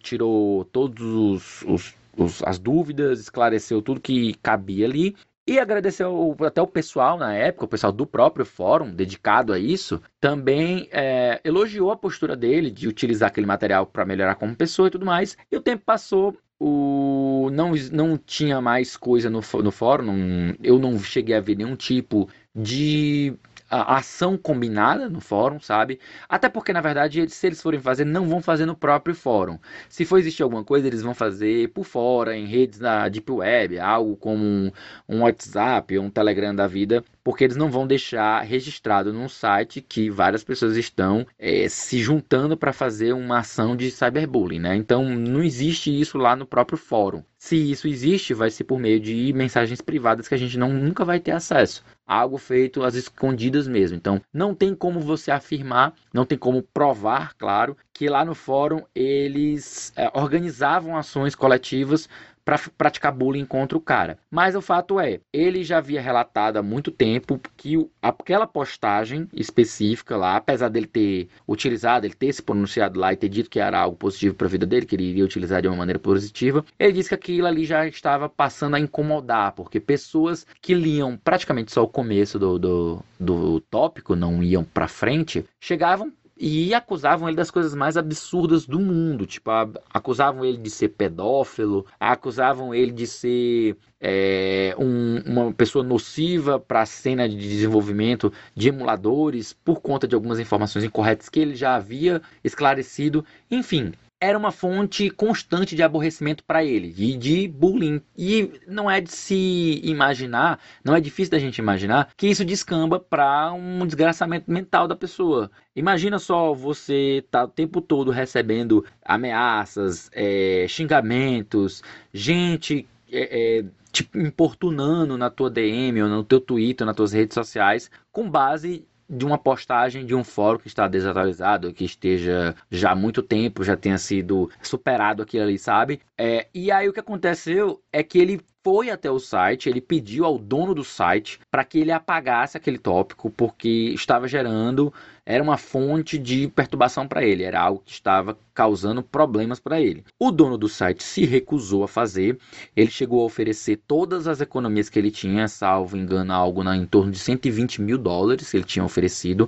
[0.02, 5.16] tirou todos os, os os, as dúvidas, esclareceu tudo que cabia ali.
[5.48, 10.02] E agradeceu até o pessoal na época, o pessoal do próprio fórum dedicado a isso,
[10.20, 14.92] também é, elogiou a postura dele de utilizar aquele material para melhorar como pessoa e
[14.92, 15.38] tudo mais.
[15.52, 20.80] E o tempo passou, o não, não tinha mais coisa no, no fórum, não, eu
[20.80, 23.38] não cheguei a ver nenhum tipo de
[23.82, 26.00] a ação combinada no fórum, sabe?
[26.28, 29.60] Até porque, na verdade, se eles forem fazer, não vão fazer no próprio fórum.
[29.90, 33.80] Se for existir alguma coisa, eles vão fazer por fora, em redes da Deep Web,
[33.80, 34.72] algo como um,
[35.08, 39.82] um WhatsApp ou um Telegram da vida, porque eles não vão deixar registrado num site
[39.82, 44.76] que várias pessoas estão é, se juntando para fazer uma ação de cyberbullying, né?
[44.76, 47.24] Então, não existe isso lá no próprio fórum.
[47.36, 51.04] Se isso existe, vai ser por meio de mensagens privadas que a gente não, nunca
[51.04, 53.98] vai ter acesso algo feito às escondidas mesmo.
[53.98, 58.84] Então, não tem como você afirmar, não tem como provar, claro, que lá no fórum
[58.94, 62.08] eles é, organizavam ações coletivas
[62.46, 64.20] para praticar bullying contra o cara.
[64.30, 70.16] Mas o fato é, ele já havia relatado há muito tempo que aquela postagem específica
[70.16, 73.80] lá, apesar dele ter utilizado, ele ter se pronunciado lá e ter dito que era
[73.80, 76.94] algo positivo para a vida dele, que ele iria utilizar de uma maneira positiva, ele
[76.94, 81.84] disse que aquilo ali já estava passando a incomodar, porque pessoas que liam praticamente só
[81.84, 87.50] o começo do, do, do tópico, não iam para frente, chegavam e acusavam ele das
[87.50, 89.26] coisas mais absurdas do mundo.
[89.26, 89.52] Tipo,
[89.90, 96.82] acusavam ele de ser pedófilo, acusavam ele de ser é, um, uma pessoa nociva para
[96.82, 101.76] a cena de desenvolvimento de emuladores por conta de algumas informações incorretas que ele já
[101.76, 103.26] havia esclarecido.
[103.50, 108.02] Enfim, era uma fonte constante de aborrecimento para ele e de bullying.
[108.18, 113.00] E não é de se imaginar, não é difícil da gente imaginar que isso descamba
[113.00, 115.52] para um desgraçamento mental da pessoa.
[115.76, 124.10] Imagina só você tá o tempo todo recebendo ameaças, é, xingamentos, gente é, é, te
[124.16, 129.26] importunando na tua DM ou no teu Twitter, nas tuas redes sociais, com base de
[129.26, 133.78] uma postagem de um fórum que está desatualizado, que esteja já há muito tempo, já
[133.78, 136.02] tenha sido superado aquilo ali, sabe?
[136.18, 140.26] É, e aí o que aconteceu é que ele foi até o site, ele pediu
[140.26, 144.92] ao dono do site para que ele apagasse aquele tópico, porque estava gerando,
[145.24, 150.04] era uma fonte de perturbação para ele, era algo que estava causando problemas para ele.
[150.20, 152.40] O dono do site se recusou a fazer,
[152.76, 156.88] ele chegou a oferecer todas as economias que ele tinha, salvo engano, algo na, em
[156.88, 159.48] torno de 120 mil dólares que ele tinha oferecido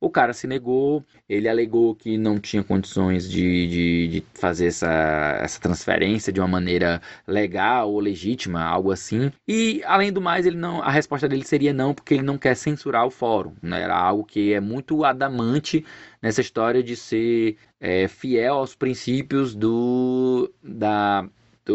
[0.00, 5.38] o cara se negou, ele alegou que não tinha condições de, de, de, fazer essa,
[5.40, 9.32] essa transferência de uma maneira legal ou legítima, algo assim.
[9.48, 12.54] E além do mais, ele não, a resposta dele seria não, porque ele não quer
[12.54, 13.54] censurar o fórum.
[13.62, 13.80] Né?
[13.82, 15.84] Era algo que é muito adamante
[16.20, 21.26] nessa história de ser é, fiel aos princípios do da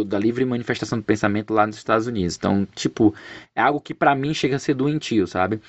[0.05, 2.37] da livre manifestação do pensamento lá nos Estados Unidos.
[2.37, 3.13] Então, tipo,
[3.53, 5.59] é algo que para mim chega a ser doentio, sabe?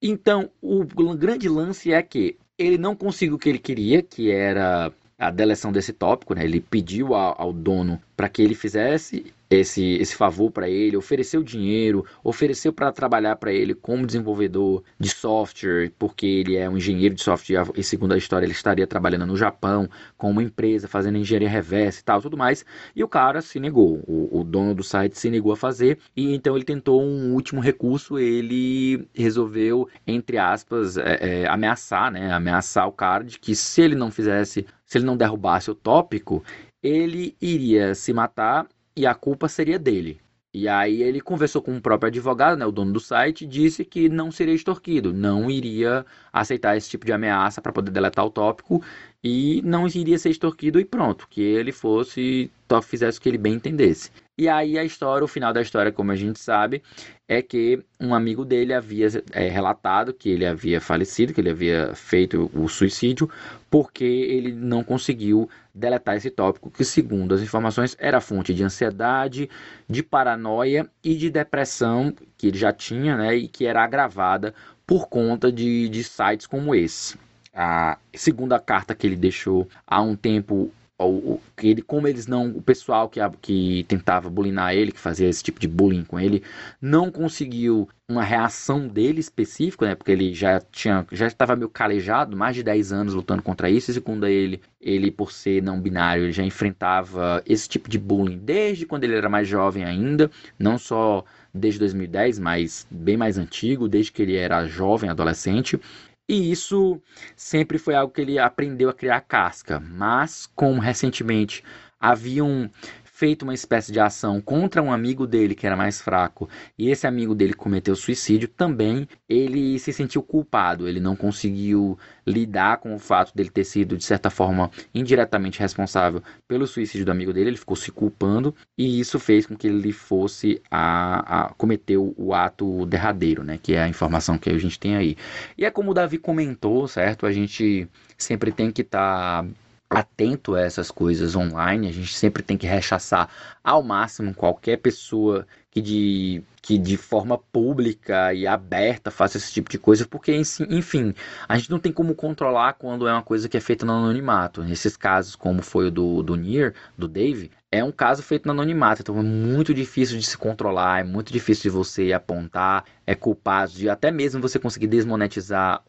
[0.00, 0.84] Então, o
[1.14, 5.72] grande lance é que ele não conseguiu o que ele queria, que era a deleção
[5.72, 6.44] desse tópico, né?
[6.44, 11.42] Ele pediu ao, ao dono para que ele fizesse esse, esse favor para ele, ofereceu
[11.42, 17.14] dinheiro, ofereceu para trabalhar para ele como desenvolvedor de software, porque ele é um engenheiro
[17.14, 21.18] de software e segundo a história ele estaria trabalhando no Japão com uma empresa fazendo
[21.18, 22.64] engenharia reversa e tal, tudo mais.
[22.94, 26.34] E o cara se negou, o, o dono do site se negou a fazer e
[26.34, 32.86] então ele tentou um último recurso, ele resolveu entre aspas é, é, ameaçar, né, ameaçar
[32.86, 36.42] o cara de que se ele não fizesse, se ele não derrubasse o tópico,
[36.82, 38.66] ele iria se matar
[38.96, 40.20] e a culpa seria dele.
[40.52, 44.08] E aí ele conversou com o próprio advogado, né, o dono do site, disse que
[44.08, 48.80] não seria extorquido, não iria aceitar esse tipo de ameaça para poder deletar o tópico
[49.24, 52.50] e não iria ser extorquido e pronto, que ele fosse,
[52.82, 54.10] fizesse o que ele bem entendesse.
[54.36, 56.82] E aí a história, o final da história, como a gente sabe,
[57.26, 61.94] é que um amigo dele havia é, relatado que ele havia falecido, que ele havia
[61.94, 63.30] feito o suicídio,
[63.70, 69.48] porque ele não conseguiu deletar esse tópico, que segundo as informações era fonte de ansiedade,
[69.88, 74.52] de paranoia e de depressão que ele já tinha, né, e que era agravada
[74.86, 77.16] por conta de, de sites como esse.
[77.54, 82.62] A segunda carta que ele deixou há um tempo o, ele, como eles não, o
[82.62, 86.42] pessoal que, que tentava bulinar ele, que fazia esse tipo de bullying com ele,
[86.80, 89.94] não conseguiu uma reação dele específica, né?
[89.94, 93.90] Porque ele já tinha, já estava meio calejado, mais de 10 anos lutando contra isso.
[93.90, 98.38] E segundo ele, ele por ser não binário, ele já enfrentava esse tipo de bullying
[98.38, 103.88] desde quando ele era mais jovem ainda, não só desde 2010, mas bem mais antigo,
[103.88, 105.80] desde que ele era jovem, adolescente.
[106.28, 107.00] E isso
[107.36, 109.78] sempre foi algo que ele aprendeu a criar casca.
[109.78, 111.62] Mas, como recentemente
[112.00, 112.70] haviam
[113.14, 117.06] feito uma espécie de ação contra um amigo dele que era mais fraco e esse
[117.06, 120.88] amigo dele cometeu suicídio, também ele se sentiu culpado.
[120.88, 121.96] Ele não conseguiu
[122.26, 127.12] lidar com o fato dele ter sido, de certa forma, indiretamente responsável pelo suicídio do
[127.12, 127.50] amigo dele.
[127.50, 132.34] Ele ficou se culpando e isso fez com que ele fosse a, a cometer o
[132.34, 133.60] ato derradeiro, né?
[133.62, 135.16] Que é a informação que a gente tem aí.
[135.56, 137.26] E é como o Davi comentou, certo?
[137.26, 137.88] A gente
[138.18, 139.48] sempre tem que estar tá
[139.88, 143.28] atento a essas coisas online, a gente sempre tem que rechaçar
[143.62, 149.68] ao máximo qualquer pessoa que de, que de forma pública e aberta faça esse tipo
[149.68, 150.32] de coisa, porque,
[150.70, 151.12] enfim,
[151.48, 154.62] a gente não tem como controlar quando é uma coisa que é feita no anonimato.
[154.62, 158.52] Nesses casos, como foi o do, do Nier, do Dave, é um caso feito no
[158.52, 163.16] anonimato, então é muito difícil de se controlar, é muito difícil de você apontar, é
[163.16, 165.82] culpado de até mesmo você conseguir desmonetizar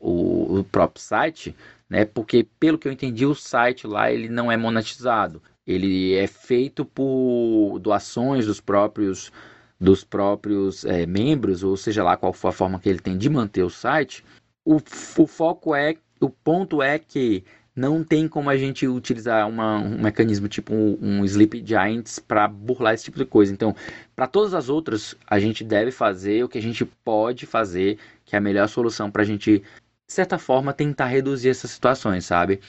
[0.59, 1.55] o, próprio site,
[1.89, 2.05] né?
[2.05, 5.41] Porque pelo que eu entendi, o site lá ele não é monetizado.
[5.65, 9.31] Ele é feito por doações dos próprios
[9.79, 13.29] dos próprios é, membros, ou seja lá qual for a forma que ele tem de
[13.29, 14.23] manter o site.
[14.63, 14.77] O,
[15.17, 17.43] o foco é, o ponto é que
[17.75, 22.47] não tem como a gente utilizar uma, um mecanismo tipo um, um Sleep Giants para
[22.47, 23.51] burlar esse tipo de coisa.
[23.51, 23.75] Então,
[24.15, 28.35] para todas as outras, a gente deve fazer o que a gente pode fazer, que
[28.35, 29.61] é a melhor solução para a gente
[30.07, 32.59] de certa forma, tentar reduzir essas situações, sabe?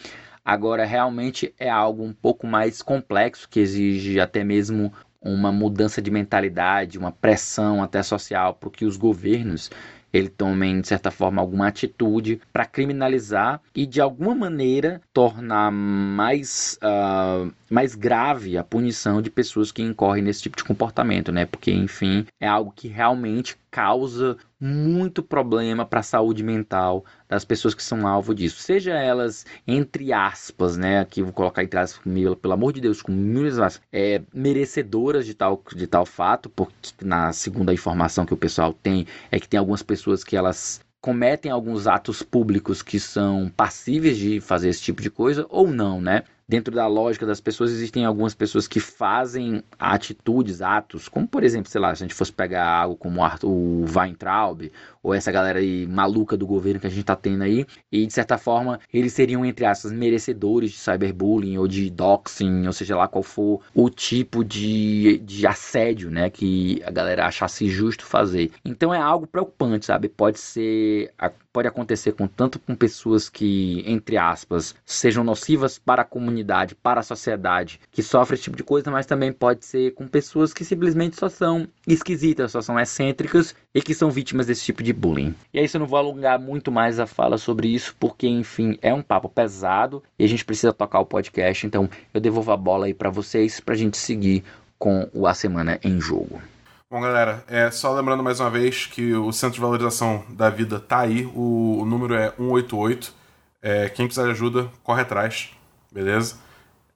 [0.44, 6.10] Agora, realmente é algo um pouco mais complexo, que exige até mesmo uma mudança de
[6.10, 9.70] mentalidade, uma pressão até social para que os governos
[10.12, 16.78] ele tomem, de certa forma, alguma atitude para criminalizar e, de alguma maneira, tornar mais,
[16.82, 21.44] uh, mais grave a punição de pessoas que incorrem nesse tipo de comportamento, né?
[21.44, 27.74] Porque, enfim, é algo que realmente causa muito problema para a saúde mental das pessoas
[27.74, 32.02] que são alvo disso, seja elas entre aspas, né, aqui vou colocar entre aspas,
[32.40, 36.92] pelo amor de Deus, com mil aspas, é, merecedoras de tal de tal fato, porque
[37.02, 41.52] na segunda informação que o pessoal tem é que tem algumas pessoas que elas cometem
[41.52, 46.24] alguns atos públicos que são passíveis de fazer esse tipo de coisa ou não, né?
[46.48, 51.70] Dentro da lógica das pessoas, existem algumas pessoas que fazem atitudes, atos, como por exemplo,
[51.70, 54.70] sei lá, se a gente fosse pegar algo como o Weintraub,
[55.02, 58.12] ou essa galera aí maluca do governo que a gente tá tendo aí, e de
[58.12, 63.08] certa forma eles seriam, entre aspas, merecedores de cyberbullying ou de doxing, ou seja lá
[63.08, 68.50] qual for o tipo de, de assédio, né, que a galera achasse justo fazer.
[68.64, 70.08] Então é algo preocupante, sabe?
[70.08, 71.12] Pode ser
[71.56, 76.35] pode acontecer com tanto com pessoas que, entre aspas, sejam nocivas para a comunidade,
[76.74, 80.52] para a sociedade, que sofrem esse tipo de coisa, mas também pode ser com pessoas
[80.52, 84.92] que simplesmente só são esquisitas, só são excêntricas e que são vítimas desse tipo de
[84.92, 85.34] bullying.
[85.52, 88.92] E aí eu não vou alongar muito mais a fala sobre isso, porque enfim, é
[88.92, 92.86] um papo pesado e a gente precisa tocar o podcast, então eu devolvo a bola
[92.86, 94.44] aí para vocês pra gente seguir
[94.78, 96.40] com o A Semana em Jogo.
[96.88, 100.78] Bom, galera, é só lembrando mais uma vez que o Centro de Valorização da Vida
[100.78, 103.12] tá aí, o, o número é 188.
[103.60, 105.50] É, quem de ajuda, corre atrás,
[105.96, 106.36] beleza?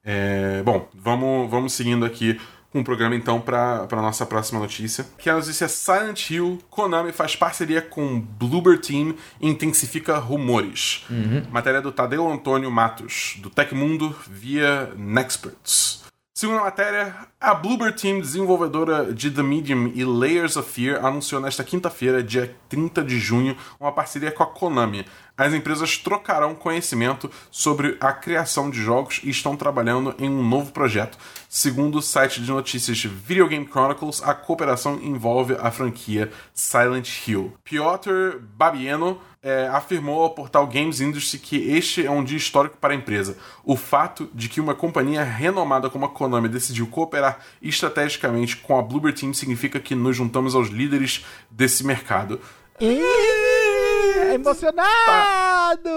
[0.04, 2.38] É, bom, vamos, vamos seguindo aqui
[2.70, 5.06] com o programa então para a nossa próxima notícia.
[5.18, 11.04] Que a notícia é Silent Hill, Konami faz parceria com Bloober Team e intensifica rumores.
[11.50, 16.00] Matéria do Tadeu Antônio Matos, do Tecmundo, via Nexperts.
[16.40, 21.38] Segundo a matéria, a Bloober Team, desenvolvedora de The Medium e Layers of Fear, anunciou
[21.38, 25.04] nesta quinta-feira, dia 30 de junho, uma parceria com a Konami.
[25.40, 30.70] As empresas trocarão conhecimento sobre a criação de jogos e estão trabalhando em um novo
[30.70, 31.16] projeto.
[31.48, 37.54] Segundo o site de notícias Video Game Chronicles, a cooperação envolve a franquia Silent Hill.
[37.64, 42.92] Piotr Babieno é, afirmou ao portal Games Industry que este é um dia histórico para
[42.92, 43.38] a empresa.
[43.64, 48.82] O fato de que uma companhia renomada como a Konami decidiu cooperar estrategicamente com a
[48.82, 52.38] Bloober Team significa que nos juntamos aos líderes desse mercado.
[52.78, 55.90] É emocionado!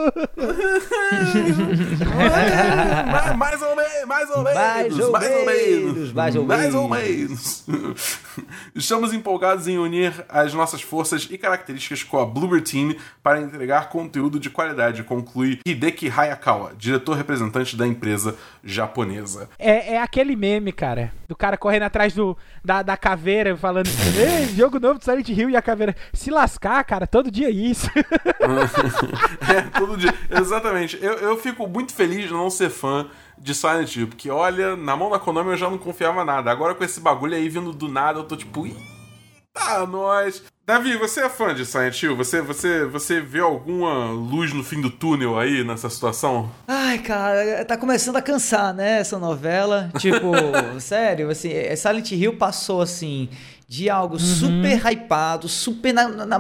[3.12, 6.46] Ma- mais ou menos, mais ou menos, Mais ou mais ou menos, menos, mais ou
[6.46, 7.64] mais ou menos.
[7.68, 8.20] menos.
[8.76, 13.90] Estamos empolgados em unir as nossas forças e características com a Bloober Team para entregar
[13.90, 19.50] conteúdo de qualidade, conclui Hideki Hayakawa, diretor representante da empresa japonesa.
[19.60, 21.12] É, é aquele meme, cara.
[21.28, 25.50] Do cara correndo atrás do, da, da caveira, falando: Ei, jogo novo do Silent Hill
[25.50, 25.96] e a caveira.
[26.14, 27.90] Se lascar, cara, todo dia é isso.
[28.26, 30.14] É, todo dia.
[30.30, 30.98] Exatamente.
[31.02, 33.08] Eu, eu fico muito feliz de não ser fã
[33.38, 36.52] de Silent Hill, porque olha, na mão da Konami eu já não confiava nada.
[36.52, 40.44] Agora com esse bagulho aí vindo do nada, eu tô tipo, eita, nós.
[40.66, 42.16] Davi, você é fã de Silent Hill?
[42.16, 46.50] Você, você, você vê alguma luz no fim do túnel aí nessa situação?
[46.66, 49.92] Ai, cara, tá começando a cansar, né, essa novela.
[50.00, 50.32] Tipo,
[50.80, 53.28] sério, assim, é, Silent Hill passou, assim,
[53.68, 56.40] de algo super hypado, super na, na,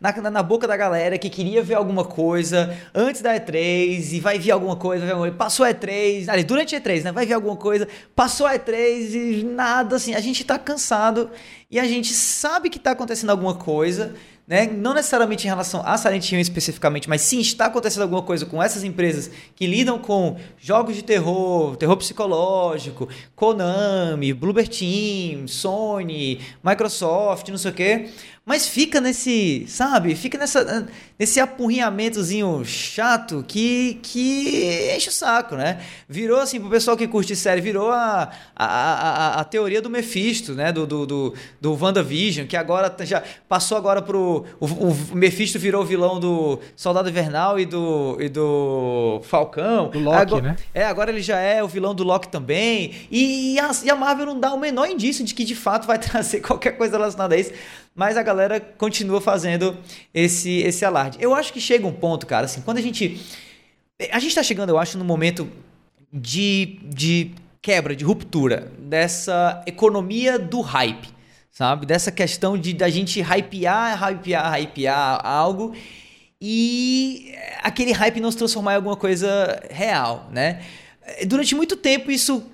[0.00, 4.38] na, na boca da galera que queria ver alguma coisa antes da E3 e vai
[4.38, 5.36] vir alguma coisa, vai coisa.
[5.36, 9.40] passou a E3, ali, durante a E3, né, vai vir alguma coisa, passou a E3
[9.40, 11.30] e nada, assim, a gente tá cansado
[11.74, 14.14] e a gente sabe que tá acontecendo alguma coisa,
[14.46, 14.64] né?
[14.64, 18.62] Não necessariamente em relação a Silent Hill especificamente, mas sim está acontecendo alguma coisa com
[18.62, 27.48] essas empresas que lidam com jogos de terror, terror psicológico, Konami, Bloober Team, Sony, Microsoft,
[27.48, 28.10] não sei o quê.
[28.46, 30.14] Mas fica nesse, sabe?
[30.14, 30.86] Fica nessa,
[31.18, 35.80] nesse apurrinhamentozinho chato que, que enche o saco, né?
[36.08, 40.54] Virou assim, pro pessoal que curte série, virou a, a, a, a teoria do Mephisto,
[40.54, 40.72] né?
[40.72, 44.44] Do, do, do, do WandaVision, que agora já passou agora pro.
[44.58, 49.90] O, o Mephisto virou o vilão do Soldado Invernal e do, e do Falcão.
[49.90, 50.56] Do Loki, agora, né?
[50.74, 52.92] É, agora ele já é o vilão do Loki também.
[53.10, 55.98] E, a, e a Marvel não dá o menor indício de que de fato vai
[56.00, 57.52] trazer qualquer coisa relacionada a isso.
[57.94, 59.78] Mas a galera continua fazendo
[60.12, 61.18] esse, esse alarde.
[61.20, 63.20] Eu acho que chega um ponto, cara, assim, quando a gente.
[64.10, 65.48] A gente tá chegando, eu acho, no momento
[66.12, 67.30] de, de
[67.62, 71.08] quebra, de ruptura dessa economia do hype,
[71.50, 71.86] sabe?
[71.86, 75.74] Dessa questão de da gente hypear, hypear, hypear algo
[76.40, 77.32] e
[77.62, 80.62] aquele hype não se transformar em alguma coisa real, né?
[81.26, 82.44] Durante muito tempo isso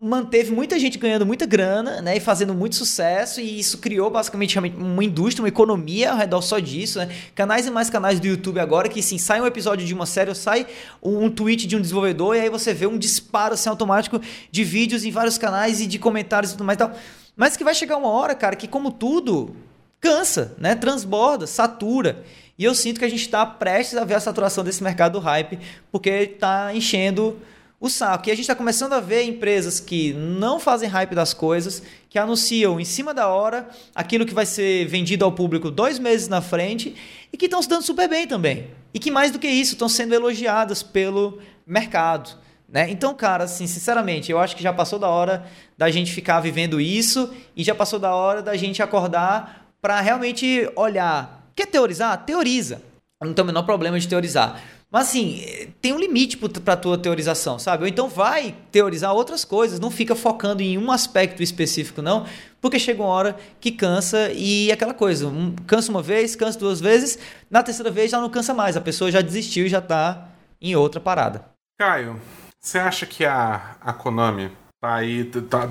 [0.00, 4.56] manteve muita gente ganhando muita grana, né, e fazendo muito sucesso, e isso criou basicamente
[4.56, 7.08] uma indústria, uma economia ao redor só disso, né?
[7.34, 10.30] Canais e mais canais do YouTube agora que sim, sai um episódio de uma série,
[10.30, 10.68] ou sai
[11.02, 14.20] um tweet de um desenvolvedor e aí você vê um disparo assim automático
[14.52, 16.92] de vídeos em vários canais e de comentários e tudo mais e tal.
[17.36, 19.56] Mas que vai chegar uma hora, cara, que como tudo
[20.00, 20.76] cansa, né?
[20.76, 22.24] Transborda, satura.
[22.56, 25.18] E eu sinto que a gente está prestes a ver a saturação desse mercado do
[25.18, 25.58] hype,
[25.90, 27.36] porque está enchendo
[27.80, 28.28] o saco.
[28.28, 32.18] E a gente está começando a ver empresas que não fazem hype das coisas, que
[32.18, 36.40] anunciam em cima da hora aquilo que vai ser vendido ao público dois meses na
[36.40, 36.96] frente
[37.32, 38.70] e que estão se dando super bem também.
[38.92, 42.36] E que mais do que isso, estão sendo elogiadas pelo mercado.
[42.68, 42.90] Né?
[42.90, 46.80] Então, cara, assim, sinceramente, eu acho que já passou da hora da gente ficar vivendo
[46.80, 51.50] isso e já passou da hora da gente acordar para realmente olhar.
[51.54, 52.24] Quer teorizar?
[52.24, 52.82] Teoriza.
[53.22, 54.60] Não tem o menor problema de teorizar.
[54.90, 55.44] Mas assim,
[55.82, 57.82] tem um limite para tua teorização, sabe?
[57.82, 62.26] Ou então vai teorizar outras coisas, não fica focando em um aspecto específico, não,
[62.58, 66.58] porque chega uma hora que cansa e é aquela coisa, um, cansa uma vez, cansa
[66.58, 67.18] duas vezes,
[67.50, 70.28] na terceira vez já não cansa mais, a pessoa já desistiu e já tá
[70.60, 71.44] em outra parada.
[71.78, 72.18] Caio,
[72.58, 75.68] você acha que a, a Konami tá aí, tá,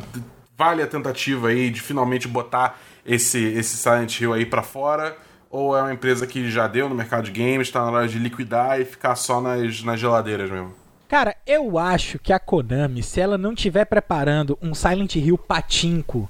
[0.55, 5.17] vale a tentativa aí de finalmente botar esse, esse Silent Hill aí para fora?
[5.49, 8.19] Ou é uma empresa que já deu no mercado de games, tá na hora de
[8.19, 10.73] liquidar e ficar só nas, nas geladeiras mesmo?
[11.07, 16.29] Cara, eu acho que a Konami, se ela não tiver preparando um Silent Hill patinco,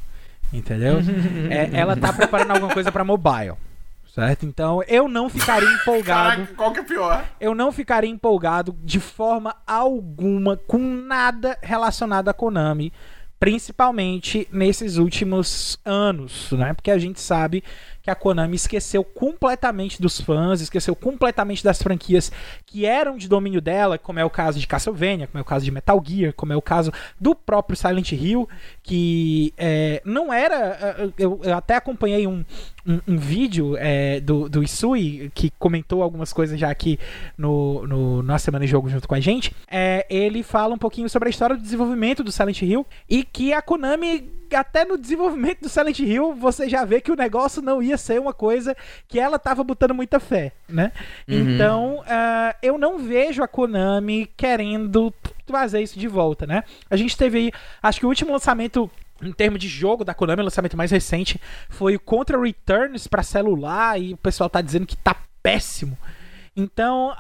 [0.54, 1.00] entendeu?
[1.50, 3.56] é, ela tá preparando alguma coisa para mobile.
[4.14, 4.46] certo?
[4.46, 6.36] Então eu não ficaria empolgado.
[6.36, 7.26] Caraca, qual que é pior?
[7.40, 12.94] Eu não ficaria empolgado de forma alguma com nada relacionado a Konami,
[13.40, 16.74] principalmente nesses últimos anos, né?
[16.74, 17.64] Porque a gente sabe
[18.08, 22.32] que a Konami esqueceu completamente dos fãs, esqueceu completamente das franquias
[22.66, 25.66] que eram de domínio dela, como é o caso de Castlevania, como é o caso
[25.66, 26.90] de Metal Gear, como é o caso
[27.20, 28.48] do próprio Silent Hill,
[28.82, 30.56] que é, não era.
[30.56, 32.46] É, eu, eu, até acompanhei um,
[32.86, 36.98] um, um vídeo é, do, do Isui, que comentou algumas coisas já aqui
[37.38, 39.54] no, no, na Semana de Jogo junto com a gente.
[39.70, 43.52] É, ele fala um pouquinho sobre a história do desenvolvimento do Silent Hill e que
[43.52, 47.82] a Konami até no desenvolvimento do Silent Hill, você já vê que o negócio não
[47.82, 48.76] ia ser uma coisa
[49.08, 50.92] que ela tava botando muita fé, né?
[51.28, 51.56] Uhum.
[51.56, 55.14] Então, uh, eu não vejo a Konami querendo
[55.46, 56.64] trazer isso de volta, né?
[56.90, 58.90] A gente teve aí, acho que o último lançamento
[59.22, 63.24] em termos de jogo da Konami, o lançamento mais recente foi o Contra Returns para
[63.24, 65.98] celular e o pessoal tá dizendo que tá péssimo.
[66.60, 67.14] Então,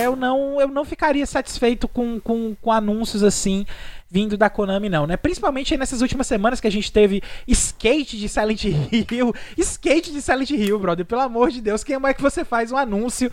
[0.00, 3.66] eu, não, eu não ficaria satisfeito com, com, com anúncios assim
[4.08, 5.16] vindo da Konami, não, né?
[5.16, 8.64] Principalmente nessas últimas semanas que a gente teve skate de Silent
[9.10, 9.34] Hill.
[9.56, 11.04] skate de Silent Hill, brother.
[11.04, 13.28] Pelo amor de Deus, quem é que você faz um anúncio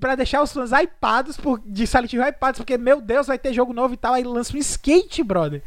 [0.00, 2.58] para deixar os fãs hypados por, de Silent Hill hypados?
[2.58, 4.14] Porque, meu Deus, vai ter jogo novo e tal.
[4.14, 5.62] Aí lança um skate, brother.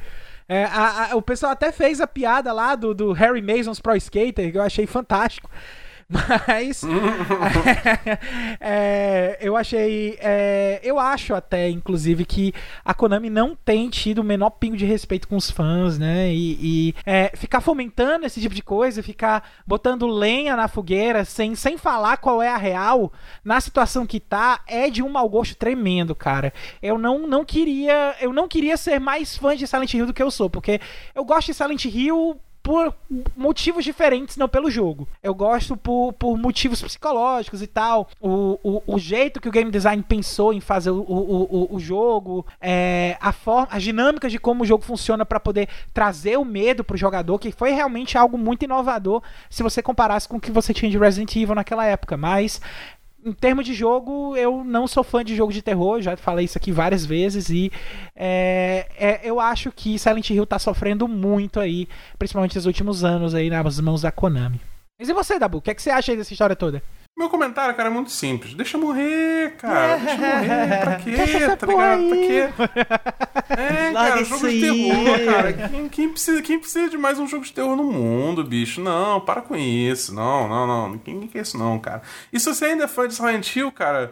[0.49, 3.95] É, a, a, o pessoal até fez a piada lá do, do Harry Mason's Pro
[3.95, 5.49] Skater, que eu achei fantástico.
[6.13, 6.83] Mas
[8.61, 10.15] é, eu achei.
[10.21, 12.53] É, eu acho até, inclusive, que
[12.85, 16.31] a Konami não tem tido o menor pingo de respeito com os fãs, né?
[16.31, 21.55] E, e é, ficar fomentando esse tipo de coisa, ficar botando lenha na fogueira sem,
[21.55, 23.11] sem falar qual é a real,
[23.43, 26.53] na situação que tá, é de um mau gosto tremendo, cara.
[26.81, 28.15] Eu não, não queria.
[28.21, 30.79] Eu não queria ser mais fã de Silent Hill do que eu sou, porque
[31.15, 32.95] eu gosto de Silent Hill por
[33.35, 35.05] motivos diferentes, não pelo jogo.
[35.21, 38.07] Eu gosto por, por motivos psicológicos e tal.
[38.21, 42.45] O, o, o jeito que o game design pensou em fazer o, o, o, jogo,
[42.61, 46.85] é, a forma, as dinâmicas de como o jogo funciona para poder trazer o medo
[46.85, 50.73] pro jogador, que foi realmente algo muito inovador se você comparasse com o que você
[50.73, 52.15] tinha de Resident Evil naquela época.
[52.15, 52.61] Mas
[53.25, 56.57] em termos de jogo, eu não sou fã de jogo de terror, já falei isso
[56.57, 57.71] aqui várias vezes, e
[58.15, 63.33] é, é, eu acho que Silent Hill tá sofrendo muito aí, principalmente nos últimos anos
[63.33, 64.59] aí nas mãos da Konami.
[64.99, 65.57] Mas e você, Dabu?
[65.57, 66.83] O que, é que você acha aí dessa história toda?
[67.15, 68.55] Meu comentário, cara, é muito simples.
[68.55, 69.97] Deixa morrer, cara.
[69.97, 70.79] Deixa morrer.
[70.79, 71.55] Pra quê?
[71.55, 72.07] Tá ligado?
[72.09, 72.49] Pra quê?
[73.49, 75.53] É, cara, jogo de terror, cara.
[75.53, 78.81] Quem, quem, precisa, quem precisa de mais um jogo de terror no mundo, bicho?
[78.81, 80.13] Não, para com isso.
[80.13, 80.97] Não, não, não.
[80.97, 82.01] Quem quer isso, não, cara.
[82.31, 84.11] E se você ainda é fã de Silent Hill, cara.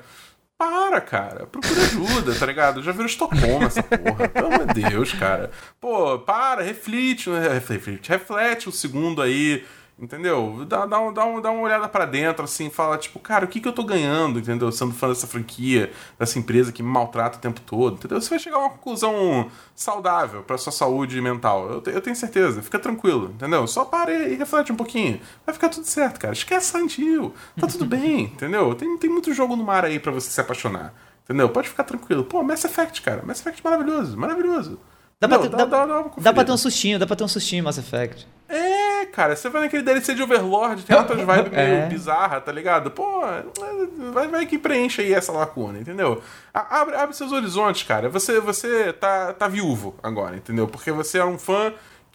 [0.55, 1.47] Para, cara.
[1.47, 2.83] Procura ajuda, tá ligado?
[2.83, 4.29] Já virou Estocolmo essa porra.
[4.29, 5.49] Pelo amor de Deus, cara.
[5.79, 9.65] Pô, para, reflete, reflete, reflete um segundo aí
[10.01, 10.65] Entendeu?
[10.67, 13.67] Dá, dá, dá, dá uma olhada para dentro, assim, fala, tipo, cara, o que, que
[13.67, 14.71] eu tô ganhando, entendeu?
[14.71, 18.19] Sendo fã dessa franquia, dessa empresa que me maltrata o tempo todo, entendeu?
[18.19, 21.69] Você vai chegar a uma conclusão saudável para sua saúde mental.
[21.69, 23.67] Eu, eu, tenho certeza, fica tranquilo, entendeu?
[23.67, 25.21] Só pare e reflete um pouquinho.
[25.45, 26.33] Vai ficar tudo certo, cara.
[26.33, 27.31] Esquece Silent Hill.
[27.59, 28.73] Tá tudo bem, entendeu?
[28.73, 30.95] Tem, tem muito jogo no mar aí para você se apaixonar.
[31.25, 31.47] Entendeu?
[31.49, 32.23] Pode ficar tranquilo.
[32.23, 33.21] Pô, Mass Effect, cara.
[33.23, 34.79] Mass Effect maravilhoso, maravilhoso.
[35.21, 37.63] Dá, pra, dá, dá, dá, dá pra ter um sustinho, dá pra ter um sustinho
[37.63, 38.27] Mass Effect.
[38.49, 41.77] É, cara, você vai naquele DLC de Overlord, tem outras vibes é.
[41.77, 42.89] meio bizarra, tá ligado?
[42.89, 43.21] Pô,
[44.11, 46.23] vai, vai que preenche aí essa lacuna, entendeu?
[46.51, 48.09] Abre, abre seus horizontes, cara.
[48.09, 50.67] Você, você tá, tá viúvo agora, entendeu?
[50.67, 51.71] Porque você é um fã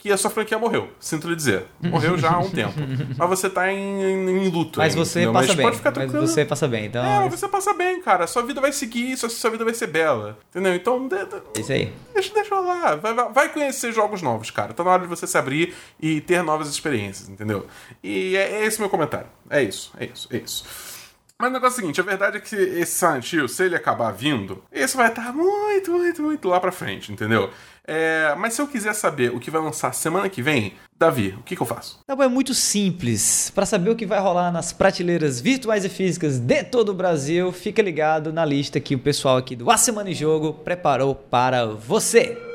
[0.07, 1.64] que a sua franquia morreu, sinto lhe dizer.
[1.80, 2.74] Morreu já há um tempo.
[3.18, 4.78] Mas você tá em, em, em luto.
[4.78, 5.32] Mas você entendeu?
[5.32, 5.66] passa mas bem.
[5.66, 6.20] Pode ficar tranquilo.
[6.22, 7.04] Mas você passa bem, então.
[7.04, 8.26] É, você passa bem, cara.
[8.28, 10.38] Sua vida vai seguir, sua, sua vida vai ser bela.
[10.50, 10.74] Entendeu?
[10.74, 11.09] Então.
[11.09, 11.92] De, de, Isso aí.
[12.14, 12.94] Deixa, deixa lá.
[12.94, 14.72] Vai, vai conhecer jogos novos, cara.
[14.72, 17.66] Tá na hora de você se abrir e ter novas experiências, entendeu?
[18.02, 19.26] E é, é esse meu comentário.
[19.50, 20.95] É isso, é isso, é isso.
[21.39, 23.76] Mas o negócio é o seguinte, a verdade é que esse Silent Hill, se ele
[23.76, 27.51] acabar vindo, esse vai estar muito, muito, muito lá pra frente, entendeu?
[27.87, 31.43] É, mas se eu quiser saber o que vai lançar semana que vem, Davi, o
[31.43, 32.01] que, que eu faço?
[32.07, 33.53] Tá bom, é muito simples.
[33.55, 37.53] Para saber o que vai rolar nas prateleiras virtuais e físicas de todo o Brasil,
[37.53, 41.66] fica ligado na lista que o pessoal aqui do A Semana em Jogo preparou para
[41.66, 42.45] você.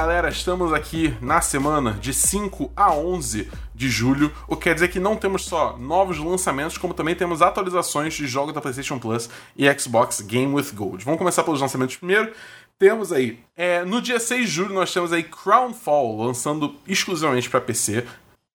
[0.00, 4.88] Galera, estamos aqui na semana de 5 a 11 de julho, o que quer dizer
[4.88, 9.28] que não temos só novos lançamentos, como também temos atualizações de jogos da PlayStation Plus
[9.54, 11.04] e Xbox Game with Gold.
[11.04, 12.32] Vamos começar pelos lançamentos primeiro.
[12.78, 17.60] Temos aí, é, no dia 6 de julho, nós temos aí Crownfall lançando exclusivamente para
[17.60, 18.06] PC.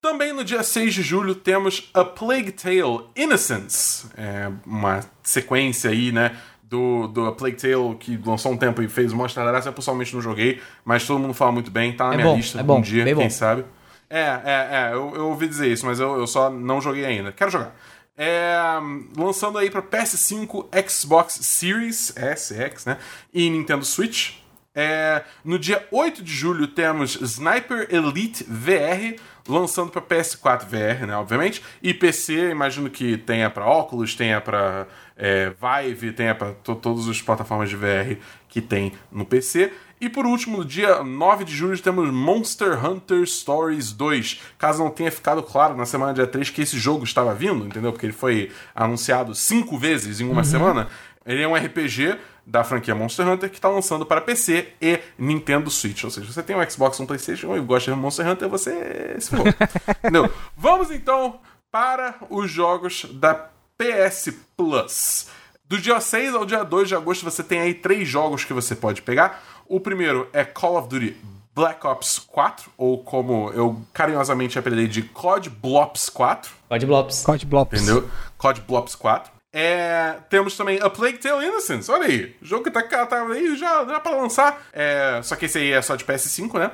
[0.01, 6.11] Também no dia 6 de julho temos A Plague Tale Innocence, é, uma sequência aí,
[6.11, 6.35] né,
[6.69, 10.13] do, do Plague Tale, que lançou um tempo e fez um monte de eu pessoalmente
[10.13, 12.63] não joguei, mas todo mundo fala muito bem, tá na É minha bom, lista é
[12.63, 13.29] bom, um dia, quem bom.
[13.29, 13.65] sabe.
[14.09, 17.31] É, é, é, eu, eu ouvi dizer isso, mas eu, eu só não joguei ainda.
[17.31, 17.75] Quero jogar.
[18.17, 18.55] É,
[19.17, 22.97] lançando aí pra PS5, Xbox Series S, X, né?
[23.33, 24.33] E Nintendo Switch.
[24.77, 31.15] É, no dia 8 de julho temos Sniper Elite VR, lançando para PS4 VR, né,
[31.15, 34.85] obviamente, e PC, imagino que tenha para Oculus, tenha para
[35.17, 38.17] é, Vive, tenha para todas as plataformas de VR
[38.49, 39.71] que tem no PC.
[39.99, 44.41] E por último, no dia 9 de julho temos Monster Hunter Stories 2.
[44.57, 47.91] Caso não tenha ficado claro na semana dia 3 que esse jogo estava vindo, entendeu?
[47.91, 50.89] Porque ele foi anunciado cinco vezes em uma semana.
[51.25, 55.71] Ele é um RPG da franquia Monster Hunter que está lançando para PC e Nintendo
[55.71, 56.03] Switch.
[56.03, 59.31] Ou seja, você tem um Xbox, um PlayStation e gosta de Monster Hunter, você se.
[60.03, 60.31] Entendeu?
[60.55, 61.39] Vamos então
[61.71, 63.33] para os jogos da
[63.77, 65.27] PS Plus.
[65.67, 68.75] Do dia 6 ao dia 2 de agosto você tem aí três jogos que você
[68.75, 69.43] pode pegar.
[69.67, 71.17] O primeiro é Call of Duty
[71.55, 76.51] Black Ops 4, ou como eu carinhosamente apelidei de COD Blops 4.
[76.67, 77.23] Pode Blops.
[77.23, 77.81] Code Blops.
[77.81, 78.09] Entendeu?
[78.37, 79.34] COD Blops 4.
[79.57, 82.35] É, temos também A Plague Tale Innocence, olha aí.
[82.41, 84.61] Jogo que tá, tá aí já, já pra lançar.
[84.73, 86.71] É, só que esse aí é só de PS5, né?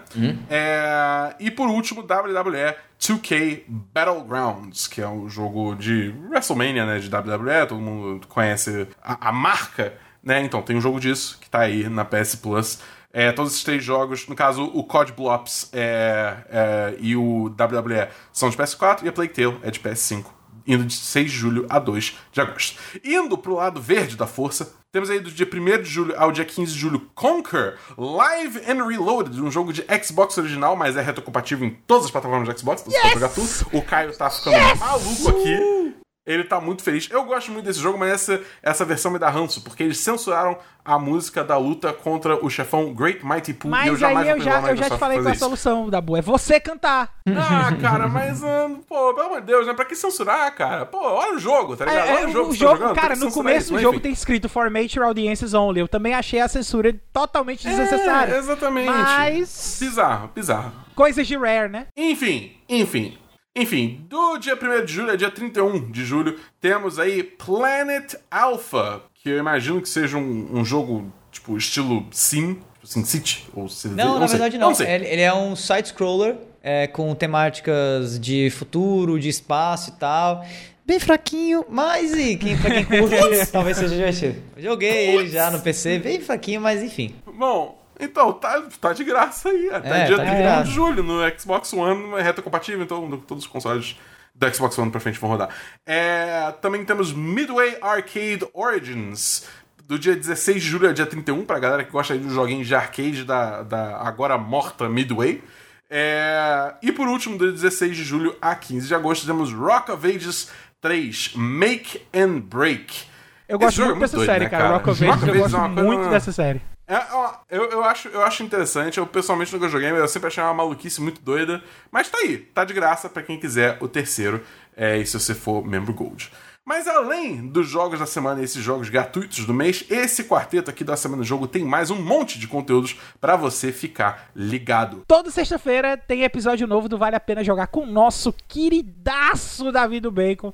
[0.49, 6.97] É, e por último, WWE 2K Battlegrounds, que é um jogo de WrestleMania, né?
[6.97, 9.93] De WWE, todo mundo conhece a, a marca,
[10.23, 10.41] né?
[10.41, 12.79] Então tem um jogo disso que tá aí na PS Plus.
[13.13, 18.07] É, todos esses três jogos, no caso, o COD Blops é, é, e o WWE
[18.33, 21.65] são de PS4 e a Plague Tale é de PS5 indo de 6 de julho
[21.69, 22.77] a 2 de agosto.
[23.03, 26.43] Indo pro lado verde da força, temos aí do dia 1 de julho ao dia
[26.43, 31.65] 15 de julho Conquer Live and Reloaded, um jogo de Xbox original, mas é retrocompatível
[31.65, 33.49] em todas as plataformas de Xbox, então você pode jogar tudo.
[33.71, 35.80] O Caio tá ficando maluco aqui.
[36.26, 37.10] Ele tá muito feliz.
[37.10, 40.56] Eu gosto muito desse jogo, mas essa, essa versão me dá ranço, porque eles censuraram
[40.85, 44.34] a música da luta contra o chefão Great Mighty Pooh e eu Mas jamais aí
[44.34, 45.39] eu já, eu já te falei qual a isso.
[45.39, 46.19] solução da boa.
[46.19, 47.11] É você cantar.
[47.27, 49.73] Ah, cara, mas, ah, pô, pelo amor de Deus, né?
[49.73, 50.85] Pra que censurar, cara?
[50.85, 52.07] Pô, olha o jogo, tá ligado?
[52.07, 52.95] É, olha é, o jogo o que você tá jogo, jogando.
[52.95, 55.80] cara, no começo isso, do mas jogo tem escrito For Mature Audiences Only.
[55.80, 58.35] Eu também achei a censura totalmente desnecessária.
[58.35, 58.85] É, exatamente.
[58.91, 59.77] Mas.
[59.80, 60.72] Bizarro, bizarro.
[60.95, 61.88] Coisas de Rare, né?
[61.98, 63.18] Enfim, enfim.
[63.56, 69.02] Enfim, do dia 1 de julho a dia 31 de julho, temos aí Planet Alpha,
[69.14, 73.65] que eu imagino que seja um, um jogo, tipo, estilo Sim, tipo Sim City, ou
[73.68, 74.38] CZ, Não, na sei.
[74.40, 74.73] verdade não.
[74.73, 74.88] sei.
[74.90, 80.45] Ele, ele é um side-scroller é, com temáticas de futuro, de espaço e tal.
[80.86, 84.41] Bem fraquinho, mas e quem, pra quem curte, talvez seja divertido.
[84.57, 87.14] Joguei ele já no PC, bem fraquinho, mas enfim.
[87.38, 89.69] Bom, então, tá, tá de graça aí.
[89.72, 90.64] Até É, dia tá de 31 graça.
[90.64, 93.95] de julho no Xbox One, é retrocompatível, então todos os consoles
[94.36, 95.49] do Xbox One pra frente vão rodar.
[95.86, 99.48] É, também temos Midway Arcade Origins,
[99.86, 102.65] do dia 16 de julho ao dia 31, pra galera que gosta aí dos joguinhos
[102.68, 105.44] de arcade da, da agora morta Midway.
[105.90, 109.91] É, e por último, do dia 16 de julho a 15 de agosto, temos Rock
[109.91, 110.49] of Ages
[110.80, 113.03] 3, Make and Break.
[113.49, 114.69] Eu gosto é muito dessa doido, série, né, cara.
[114.69, 116.61] Rock of Ages, eu é gosto coisa- muito dessa série.
[116.91, 120.43] É, ó, eu, eu, acho, eu acho interessante, eu pessoalmente nunca joguei, eu sempre achei
[120.43, 121.63] uma maluquice muito doida.
[121.89, 124.43] Mas tá aí, tá de graça pra quem quiser o terceiro,
[124.76, 126.30] é, e se você for membro Gold.
[126.65, 130.84] Mas além dos jogos da semana e esses jogos gratuitos do mês, esse quarteto aqui
[130.84, 135.03] da Semana do Jogo tem mais um monte de conteúdos pra você ficar ligado.
[135.07, 139.99] Toda sexta-feira tem episódio novo do Vale a Pena Jogar com o nosso queridaço Davi
[139.99, 140.53] do Bacon,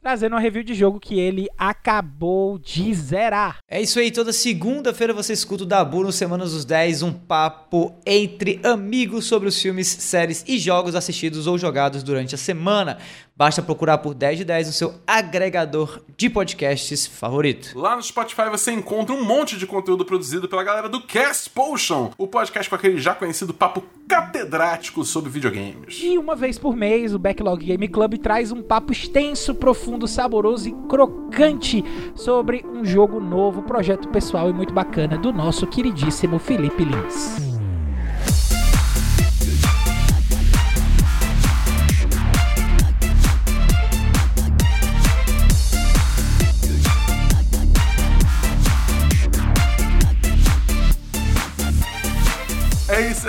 [0.00, 3.58] trazendo uma review de jogo que ele acabou de zerar.
[3.68, 7.94] É isso aí, toda segunda-feira você escuta o Dabu no Semanas dos 10, um papo
[8.06, 12.98] entre amigos sobre os filmes, séries e jogos assistidos ou jogados durante a semana.
[13.38, 17.78] Basta procurar por 10 de 10 no seu agregador de podcasts favorito.
[17.78, 22.10] Lá no Spotify você encontra um monte de conteúdo produzido pela galera do Cast Potion,
[22.18, 26.00] o podcast com aquele já conhecido papo catedrático sobre videogames.
[26.02, 30.68] E uma vez por mês, o Backlog Game Club traz um papo extenso, profundo, saboroso
[30.68, 31.84] e crocante
[32.16, 37.47] sobre um jogo novo, projeto pessoal e muito bacana do nosso queridíssimo Felipe Lins.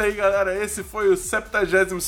[0.10, 0.64] Aí, galera.
[0.64, 2.04] Esse foi o 72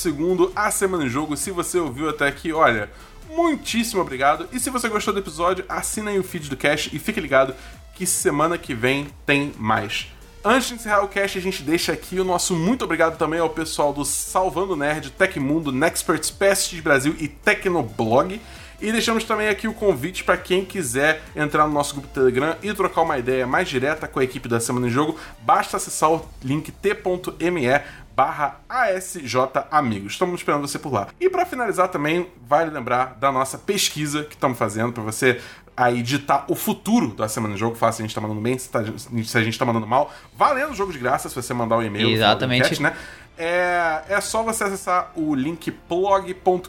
[0.54, 1.36] A Semana em Jogo.
[1.36, 2.90] Se você ouviu até aqui, olha,
[3.30, 4.48] muitíssimo obrigado.
[4.52, 7.54] E se você gostou do episódio, assina aí o feed do Cash e fique ligado
[7.94, 10.08] que semana que vem tem mais.
[10.44, 13.50] Antes de encerrar o cast, a gente deixa aqui o nosso muito obrigado também ao
[13.50, 18.40] pessoal do Salvando Nerd, Tecmundo, Nexperts, PSX Brasil e Tecnoblog.
[18.82, 22.74] E deixamos também aqui o convite para quem quiser entrar no nosso grupo Telegram e
[22.74, 26.28] trocar uma ideia mais direta com a equipe da Semana em Jogo, basta acessar o
[26.42, 27.80] link t.me
[28.14, 29.36] barra ASJ
[29.70, 30.14] Amigos.
[30.14, 31.06] Estamos esperando você por lá.
[31.20, 35.40] E para finalizar também, vale lembrar da nossa pesquisa que estamos fazendo para você
[35.76, 37.76] aí ditar o futuro da semana de jogo.
[37.76, 38.80] Fala se a gente tá mandando bem, se, tá,
[39.24, 40.12] se a gente tá mandando mal.
[40.36, 42.10] Valendo o jogo de graça se você mandar um e-mail.
[42.10, 42.66] Exatamente.
[42.66, 42.96] Enquete, né?
[43.38, 46.68] É, é só você acessar o link blog.com.br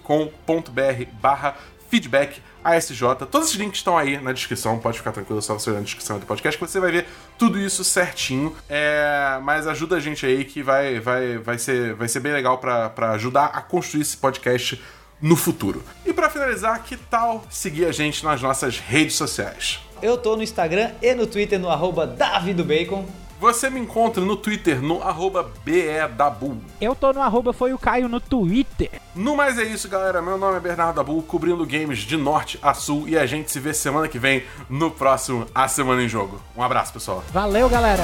[1.22, 1.56] barra
[1.94, 3.04] feedback ASJ.
[3.30, 6.18] Todos esses links estão aí na descrição, pode ficar tranquilo, só você olhar na descrição
[6.18, 7.06] do podcast que você vai ver
[7.38, 8.56] tudo isso certinho.
[8.68, 12.58] É, mas ajuda a gente aí que vai, vai, vai, ser, vai ser bem legal
[12.58, 14.82] para ajudar a construir esse podcast
[15.22, 15.84] no futuro.
[16.04, 19.80] E para finalizar, que tal seguir a gente nas nossas redes sociais?
[20.02, 23.06] Eu tô no Instagram e no Twitter no arroba davidobacon.
[23.44, 26.62] Você me encontra no Twitter no arroba BEDabu.
[26.80, 28.90] Eu tô no arroba foi o Caio no Twitter.
[29.14, 30.22] No mais é isso, galera.
[30.22, 33.60] Meu nome é Bernardo Dabu, cobrindo games de norte a sul e a gente se
[33.60, 36.40] vê semana que vem no próximo A Semana em Jogo.
[36.56, 37.22] Um abraço, pessoal.
[37.34, 38.04] Valeu, galera.